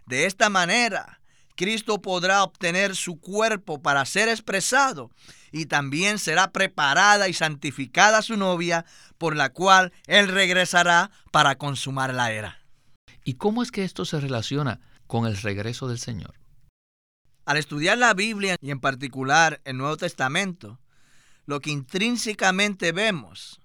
De 0.07 0.27
esta 0.27 0.49
manera, 0.49 1.21
Cristo 1.59 2.01
podrá 2.01 2.45
obtener 2.45 2.95
su 2.95 3.19
cuerpo 3.19 3.83
para 3.83 4.05
ser 4.05 4.29
expresado 4.29 5.11
y 5.51 5.67
también 5.67 6.21
será 6.21 6.53
preparada 6.53 7.29
y 7.29 7.33
santificada 7.33 8.23
su 8.23 8.37
novia, 8.37 8.87
por 9.19 9.35
la 9.35 9.49
cual 9.49 9.93
Él 10.07 10.29
regresará 10.29 11.11
para 11.33 11.57
consumar 11.57 12.15
la 12.15 12.31
era. 12.31 12.61
¿Y 13.25 13.35
cómo 13.35 13.65
es 13.65 13.73
que 13.73 13.83
esto 13.83 14.05
se 14.05 14.21
relaciona 14.21 14.79
con 15.09 15.27
el 15.27 15.37
regreso 15.37 15.89
del 15.89 15.99
Señor? 15.99 16.35
Al 17.45 17.57
estudiar 17.57 17.99
la 17.99 18.15
Biblia 18.15 18.57
y 18.61 18.71
en 18.71 18.79
particular 18.79 19.61
el 19.65 19.79
Nuevo 19.79 19.97
Testamento, 19.97 20.79
lo 21.45 21.59
que 21.59 21.71
intrínsecamente 21.71 22.93
vemos 22.93 23.61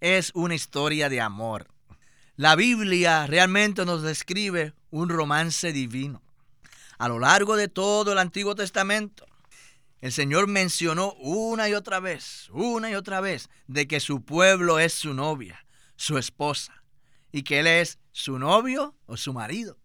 es 0.00 0.30
una 0.34 0.54
historia 0.54 1.08
de 1.08 1.22
amor. 1.22 1.68
La 2.36 2.54
Biblia 2.54 3.26
realmente 3.26 3.86
nos 3.86 4.02
describe 4.02 4.74
un 4.90 5.08
romance 5.08 5.72
divino. 5.72 6.20
A 7.00 7.08
lo 7.08 7.18
largo 7.18 7.56
de 7.56 7.68
todo 7.68 8.12
el 8.12 8.18
Antiguo 8.18 8.54
Testamento, 8.54 9.24
el 10.02 10.12
Señor 10.12 10.48
mencionó 10.48 11.14
una 11.14 11.66
y 11.66 11.72
otra 11.72 11.98
vez, 11.98 12.50
una 12.52 12.90
y 12.90 12.94
otra 12.94 13.22
vez, 13.22 13.48
de 13.68 13.88
que 13.88 14.00
su 14.00 14.22
pueblo 14.22 14.78
es 14.78 14.92
su 14.92 15.14
novia, 15.14 15.64
su 15.96 16.18
esposa, 16.18 16.84
y 17.32 17.42
que 17.42 17.60
Él 17.60 17.68
es 17.68 17.98
su 18.12 18.38
novio 18.38 18.94
o 19.06 19.16
su 19.16 19.32
marido. 19.32 19.78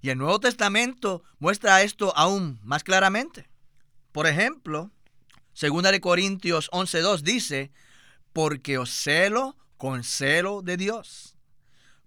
Y 0.00 0.10
el 0.10 0.18
Nuevo 0.18 0.38
Testamento 0.38 1.24
muestra 1.40 1.82
esto 1.82 2.16
aún 2.16 2.60
más 2.62 2.84
claramente. 2.84 3.48
Por 4.12 4.28
ejemplo, 4.28 4.92
2 5.60 5.98
Corintios 5.98 6.70
11.2 6.70 7.22
dice, 7.22 7.72
porque 8.32 8.78
os 8.78 8.90
celo 8.90 9.56
con 9.78 10.04
celo 10.04 10.62
de 10.62 10.76
Dios, 10.76 11.34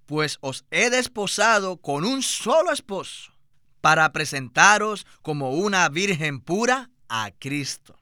pues 0.06 0.38
os 0.40 0.64
he 0.72 0.90
desposado 0.90 1.76
con 1.76 2.06
un 2.06 2.24
solo 2.24 2.72
esposo, 2.72 3.34
para 3.82 4.12
presentaros 4.12 5.06
como 5.22 5.52
una 5.52 5.88
virgen 5.90 6.42
pura 6.42 6.90
a 7.08 7.32
Cristo. 7.38 7.98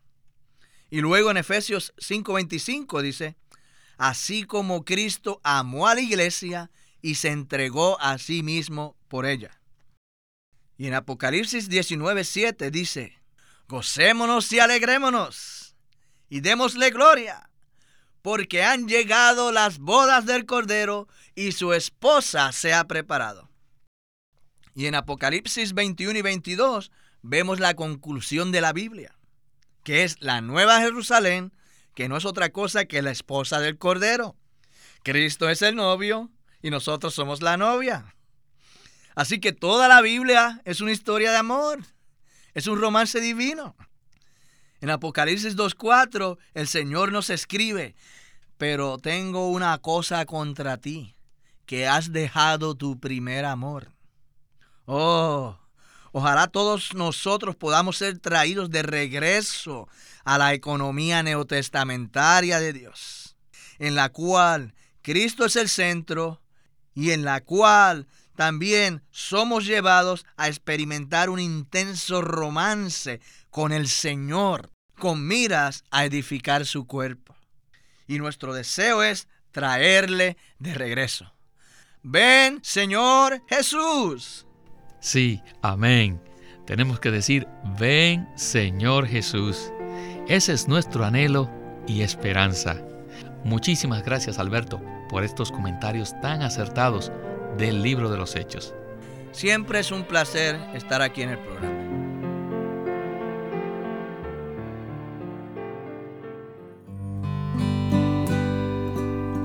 Y 0.89 1.01
luego 1.01 1.31
en 1.31 1.37
Efesios 1.37 1.93
5:25 1.97 3.01
dice, 3.01 3.35
así 3.97 4.43
como 4.43 4.85
Cristo 4.85 5.39
amó 5.43 5.87
a 5.87 5.95
la 5.95 6.01
iglesia 6.01 6.71
y 7.01 7.15
se 7.15 7.29
entregó 7.29 7.99
a 7.99 8.17
sí 8.17 8.43
mismo 8.43 8.95
por 9.07 9.25
ella. 9.25 9.59
Y 10.77 10.87
en 10.87 10.93
Apocalipsis 10.93 11.69
19:7 11.69 12.69
dice, 12.71 13.19
gocémonos 13.67 14.51
y 14.51 14.59
alegrémonos 14.59 15.75
y 16.29 16.41
démosle 16.41 16.91
gloria 16.91 17.49
porque 18.21 18.63
han 18.63 18.87
llegado 18.87 19.51
las 19.51 19.79
bodas 19.79 20.25
del 20.25 20.45
Cordero 20.45 21.07
y 21.33 21.53
su 21.53 21.73
esposa 21.73 22.51
se 22.51 22.73
ha 22.73 22.85
preparado. 22.85 23.46
Y 24.77 24.85
en 24.85 24.93
Apocalipsis 24.93 25.73
21 25.73 26.19
y 26.19 26.21
22 26.21 26.91
vemos 27.23 27.59
la 27.59 27.73
conclusión 27.73 28.51
de 28.51 28.61
la 28.61 28.73
Biblia, 28.73 29.17
que 29.81 30.03
es 30.03 30.21
la 30.21 30.39
nueva 30.41 30.79
Jerusalén, 30.81 31.51
que 31.95 32.07
no 32.07 32.15
es 32.15 32.25
otra 32.25 32.51
cosa 32.51 32.85
que 32.85 33.01
la 33.01 33.09
esposa 33.09 33.59
del 33.59 33.79
Cordero. 33.79 34.35
Cristo 35.01 35.49
es 35.49 35.63
el 35.63 35.75
novio 35.75 36.29
y 36.61 36.69
nosotros 36.69 37.15
somos 37.15 37.41
la 37.41 37.57
novia. 37.57 38.13
Así 39.15 39.39
que 39.39 39.51
toda 39.51 39.87
la 39.87 39.99
Biblia 40.01 40.61
es 40.63 40.79
una 40.79 40.91
historia 40.91 41.31
de 41.31 41.37
amor, 41.37 41.79
es 42.53 42.67
un 42.67 42.79
romance 42.79 43.19
divino. 43.19 43.75
En 44.79 44.91
Apocalipsis 44.91 45.57
2.4 45.57 46.37
el 46.53 46.67
Señor 46.67 47.11
nos 47.11 47.31
escribe, 47.31 47.95
pero 48.59 48.99
tengo 48.99 49.49
una 49.49 49.75
cosa 49.79 50.23
contra 50.27 50.77
ti, 50.77 51.15
que 51.65 51.87
has 51.87 52.11
dejado 52.11 52.75
tu 52.75 52.99
primer 52.99 53.43
amor. 53.43 53.96
Oh, 54.89 55.59
ojalá 56.13 56.47
todos 56.47 56.93
nosotros 56.93 57.57
podamos 57.57 57.97
ser 57.97 58.19
traídos 58.19 58.69
de 58.69 58.83
regreso 58.83 59.89
a 60.23 60.37
la 60.37 60.53
economía 60.53 61.21
neotestamentaria 61.23 62.61
de 62.61 62.71
Dios, 62.71 63.35
en 63.79 63.95
la 63.95 64.09
cual 64.09 64.73
Cristo 65.01 65.43
es 65.43 65.57
el 65.57 65.67
centro 65.67 66.41
y 66.93 67.11
en 67.11 67.25
la 67.25 67.41
cual 67.41 68.07
también 68.37 69.03
somos 69.11 69.65
llevados 69.65 70.25
a 70.37 70.47
experimentar 70.47 71.29
un 71.29 71.41
intenso 71.41 72.21
romance 72.21 73.19
con 73.49 73.73
el 73.73 73.89
Señor, 73.89 74.71
con 74.97 75.27
miras 75.27 75.83
a 75.91 76.05
edificar 76.05 76.65
su 76.65 76.87
cuerpo 76.87 77.35
y 78.07 78.19
nuestro 78.19 78.53
deseo 78.53 79.03
es 79.03 79.27
traerle 79.51 80.37
de 80.59 80.73
regreso. 80.73 81.33
Ven, 82.01 82.63
Señor 82.63 83.43
Jesús. 83.49 84.46
Sí, 84.99 85.41
amén. 85.61 86.19
Tenemos 86.65 86.99
que 86.99 87.11
decir, 87.11 87.47
ven, 87.79 88.27
Señor 88.35 89.07
Jesús. 89.07 89.71
Ese 90.27 90.53
es 90.53 90.67
nuestro 90.67 91.05
anhelo 91.05 91.49
y 91.87 92.01
esperanza. 92.01 92.81
Muchísimas 93.43 94.03
gracias, 94.03 94.39
Alberto, 94.39 94.81
por 95.09 95.23
estos 95.23 95.51
comentarios 95.51 96.19
tan 96.21 96.41
acertados 96.41 97.11
del 97.57 97.81
libro 97.81 98.09
de 98.09 98.17
los 98.17 98.35
Hechos. 98.35 98.75
Siempre 99.31 99.79
es 99.79 99.91
un 99.91 100.03
placer 100.03 100.59
estar 100.73 101.01
aquí 101.01 101.21
en 101.21 101.29
el 101.29 101.39
programa. 101.39 101.86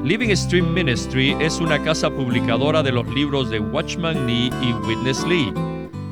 Living 0.05 0.35
Stream 0.35 0.75
Ministry 0.75 1.37
es 1.39 1.61
una 1.61 1.81
casa 1.81 2.11
publicadora 2.11 2.83
de 2.83 2.91
los 2.91 3.07
libros 3.15 3.51
de 3.51 3.61
Watchman 3.61 4.27
Nee 4.27 4.51
y 4.61 4.73
Witness 4.85 5.25
Lee. 5.29 5.55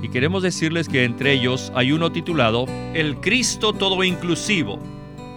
Y 0.00 0.08
queremos 0.08 0.44
decirles 0.44 0.88
que 0.88 1.02
entre 1.02 1.32
ellos 1.32 1.72
hay 1.74 1.90
uno 1.90 2.12
titulado 2.12 2.66
El 2.94 3.16
Cristo 3.16 3.72
Todo 3.72 4.04
Inclusivo, 4.04 4.78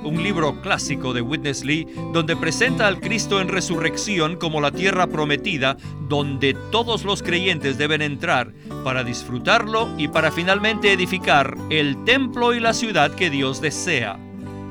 un 0.03 0.21
libro 0.21 0.61
clásico 0.61 1.13
de 1.13 1.21
Witness 1.21 1.65
Lee 1.65 1.87
donde 2.13 2.35
presenta 2.35 2.85
al 2.85 2.99
Cristo 2.99 3.41
en 3.41 3.47
resurrección 3.47 4.35
como 4.35 4.61
la 4.61 4.69
tierra 4.69 5.07
prometida 5.07 5.75
donde 6.07 6.55
todos 6.71 7.05
los 7.05 7.23
creyentes 7.23 7.79
deben 7.79 8.03
entrar 8.03 8.53
para 8.83 9.03
disfrutarlo 9.03 9.89
y 9.97 10.09
para 10.09 10.31
finalmente 10.31 10.93
edificar 10.93 11.57
el 11.71 12.03
templo 12.03 12.53
y 12.53 12.59
la 12.59 12.73
ciudad 12.73 13.15
que 13.15 13.31
Dios 13.31 13.61
desea. 13.61 14.19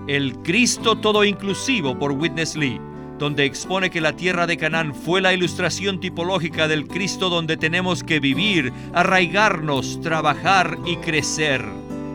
El 0.07 0.37
Cristo 0.45 0.99
Todo 0.99 1.25
Inclusivo 1.25 1.99
por 1.99 2.13
Witness 2.13 2.55
Lee 2.55 2.81
donde 3.23 3.45
expone 3.45 3.89
que 3.89 4.01
la 4.01 4.17
tierra 4.17 4.49
de 4.49 4.57
Canaán 4.57 4.97
fue 4.97 5.21
la 5.21 5.33
ilustración 5.33 6.01
tipológica 6.01 6.67
del 6.67 6.89
Cristo 6.89 7.29
donde 7.29 7.57
tenemos 7.57 8.03
que 8.03 8.19
vivir, 8.19 8.73
arraigarnos, 8.93 10.01
trabajar 10.01 10.77
y 10.85 10.97
crecer. 10.97 11.65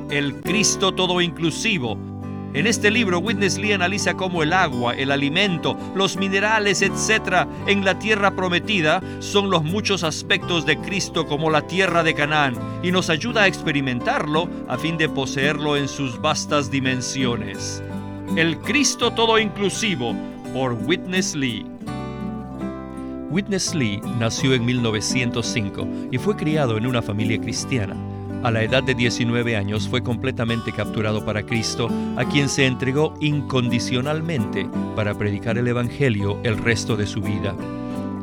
El 0.10 0.42
Cristo 0.42 0.94
todo 0.94 1.22
inclusivo 1.22 1.98
En 2.54 2.68
este 2.68 2.92
libro, 2.92 3.20
Witness 3.20 3.58
Lee 3.58 3.72
analiza 3.72 4.16
cómo 4.16 4.44
el 4.44 4.52
agua, 4.52 4.96
el 4.96 5.12
alimento, 5.12 5.78
los 5.96 6.18
minerales, 6.18 6.82
etc., 6.82 7.48
en 7.68 7.86
la 7.86 7.98
tierra 8.00 8.36
prometida 8.36 9.02
son 9.20 9.50
los 9.50 9.64
muchos 9.64 10.04
aspectos 10.04 10.66
de 10.66 10.78
Cristo 10.78 11.26
como 11.26 11.50
la 11.50 11.62
tierra 11.62 12.04
de 12.04 12.16
Canaán 12.16 12.56
y 12.84 12.92
nos 12.92 13.10
ayuda 13.10 13.44
a 13.44 13.48
experimentarlo 13.48 14.50
a 14.68 14.78
fin 14.78 14.98
de 14.98 15.08
poseerlo 15.08 15.78
en 15.78 15.88
sus 15.88 16.20
vastas 16.20 16.70
dimensiones. 16.70 17.82
El 18.36 18.58
Cristo 18.60 19.12
todo 19.12 19.40
inclusivo 19.40 20.14
por 20.54 20.74
Witness 20.74 21.36
Lee. 21.36 21.66
Witness 23.30 23.76
Lee 23.76 24.02
nació 24.20 24.54
en 24.54 24.66
1905 24.66 25.88
y 26.12 26.18
fue 26.18 26.36
criado 26.36 26.78
en 26.78 26.88
una 26.88 27.02
familia 27.02 27.40
cristiana. 27.40 27.96
A 28.44 28.52
la 28.52 28.64
edad 28.64 28.84
de 28.84 28.94
19 28.94 29.56
años 29.56 29.88
fue 29.88 30.02
completamente 30.02 30.72
capturado 30.72 31.26
para 31.26 31.44
Cristo, 31.44 31.90
a 32.18 32.26
quien 32.26 32.50
se 32.50 32.66
entregó 32.66 33.14
incondicionalmente 33.20 34.70
para 34.96 35.18
predicar 35.18 35.58
el 35.58 35.68
Evangelio 35.68 36.40
el 36.44 36.58
resto 36.58 36.96
de 36.96 37.08
su 37.08 37.22
vida. 37.22 37.56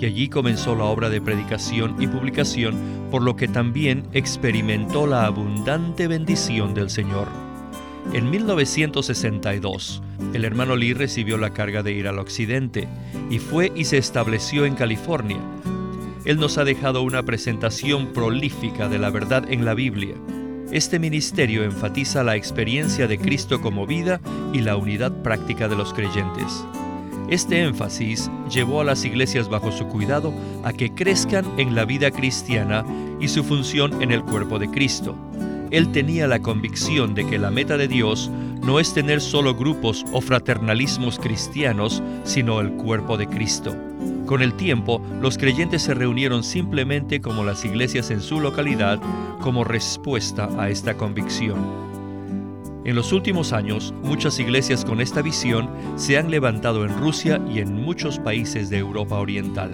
Y 0.00 0.06
allí 0.06 0.28
comenzó 0.28 0.74
la 0.74 0.84
obra 0.84 1.10
de 1.10 1.20
predicación 1.20 1.96
y 2.02 2.06
publicación, 2.06 2.74
por 3.10 3.22
lo 3.22 3.36
que 3.36 3.48
también 3.48 4.04
experimentó 4.12 5.06
la 5.06 5.26
abundante 5.26 6.08
bendición 6.08 6.72
del 6.74 6.90
Señor. 6.90 7.28
En 8.14 8.30
1962, 8.30 10.02
el 10.32 10.44
hermano 10.44 10.74
Lee 10.74 10.94
recibió 10.94 11.36
la 11.36 11.50
carga 11.50 11.82
de 11.82 11.92
ir 11.92 12.08
al 12.08 12.18
occidente 12.18 12.88
y 13.30 13.38
fue 13.38 13.70
y 13.76 13.84
se 13.84 13.98
estableció 13.98 14.64
en 14.64 14.74
California, 14.74 15.38
él 16.24 16.38
nos 16.38 16.58
ha 16.58 16.64
dejado 16.64 17.02
una 17.02 17.22
presentación 17.22 18.08
prolífica 18.08 18.88
de 18.88 18.98
la 18.98 19.10
verdad 19.10 19.50
en 19.50 19.64
la 19.64 19.74
Biblia. 19.74 20.14
Este 20.70 20.98
ministerio 20.98 21.64
enfatiza 21.64 22.22
la 22.22 22.36
experiencia 22.36 23.06
de 23.06 23.18
Cristo 23.18 23.60
como 23.60 23.86
vida 23.86 24.20
y 24.52 24.60
la 24.60 24.76
unidad 24.76 25.22
práctica 25.22 25.66
de 25.66 25.76
los 25.76 25.94
creyentes. 25.94 26.64
Este 27.30 27.62
énfasis 27.62 28.28
llevó 28.50 28.80
a 28.80 28.84
las 28.84 29.04
iglesias 29.04 29.48
bajo 29.48 29.70
su 29.70 29.86
cuidado 29.86 30.34
a 30.64 30.72
que 30.72 30.92
crezcan 30.92 31.46
en 31.58 31.76
la 31.76 31.84
vida 31.84 32.10
cristiana 32.10 32.84
y 33.20 33.28
su 33.28 33.44
función 33.44 34.02
en 34.02 34.10
el 34.10 34.24
cuerpo 34.24 34.58
de 34.58 34.68
Cristo. 34.68 35.14
Él 35.70 35.92
tenía 35.92 36.26
la 36.26 36.40
convicción 36.40 37.14
de 37.14 37.24
que 37.24 37.38
la 37.38 37.52
meta 37.52 37.76
de 37.76 37.86
Dios 37.86 38.28
no 38.64 38.80
es 38.80 38.92
tener 38.92 39.20
solo 39.20 39.54
grupos 39.54 40.04
o 40.12 40.20
fraternalismos 40.20 41.20
cristianos, 41.20 42.02
sino 42.24 42.60
el 42.60 42.72
cuerpo 42.72 43.16
de 43.16 43.28
Cristo. 43.28 43.76
Con 44.26 44.42
el 44.42 44.54
tiempo, 44.54 45.00
los 45.20 45.38
creyentes 45.38 45.82
se 45.82 45.94
reunieron 45.94 46.42
simplemente 46.42 47.20
como 47.20 47.44
las 47.44 47.64
iglesias 47.64 48.10
en 48.10 48.22
su 48.22 48.40
localidad 48.40 49.00
como 49.40 49.62
respuesta 49.62 50.48
a 50.58 50.68
esta 50.68 50.96
convicción. 50.96 51.89
En 52.84 52.96
los 52.96 53.12
últimos 53.12 53.52
años, 53.52 53.92
muchas 54.02 54.38
iglesias 54.38 54.86
con 54.86 55.02
esta 55.02 55.20
visión 55.20 55.68
se 55.96 56.16
han 56.16 56.30
levantado 56.30 56.82
en 56.84 56.96
Rusia 56.98 57.38
y 57.52 57.58
en 57.58 57.74
muchos 57.74 58.18
países 58.18 58.70
de 58.70 58.78
Europa 58.78 59.16
Oriental. 59.16 59.70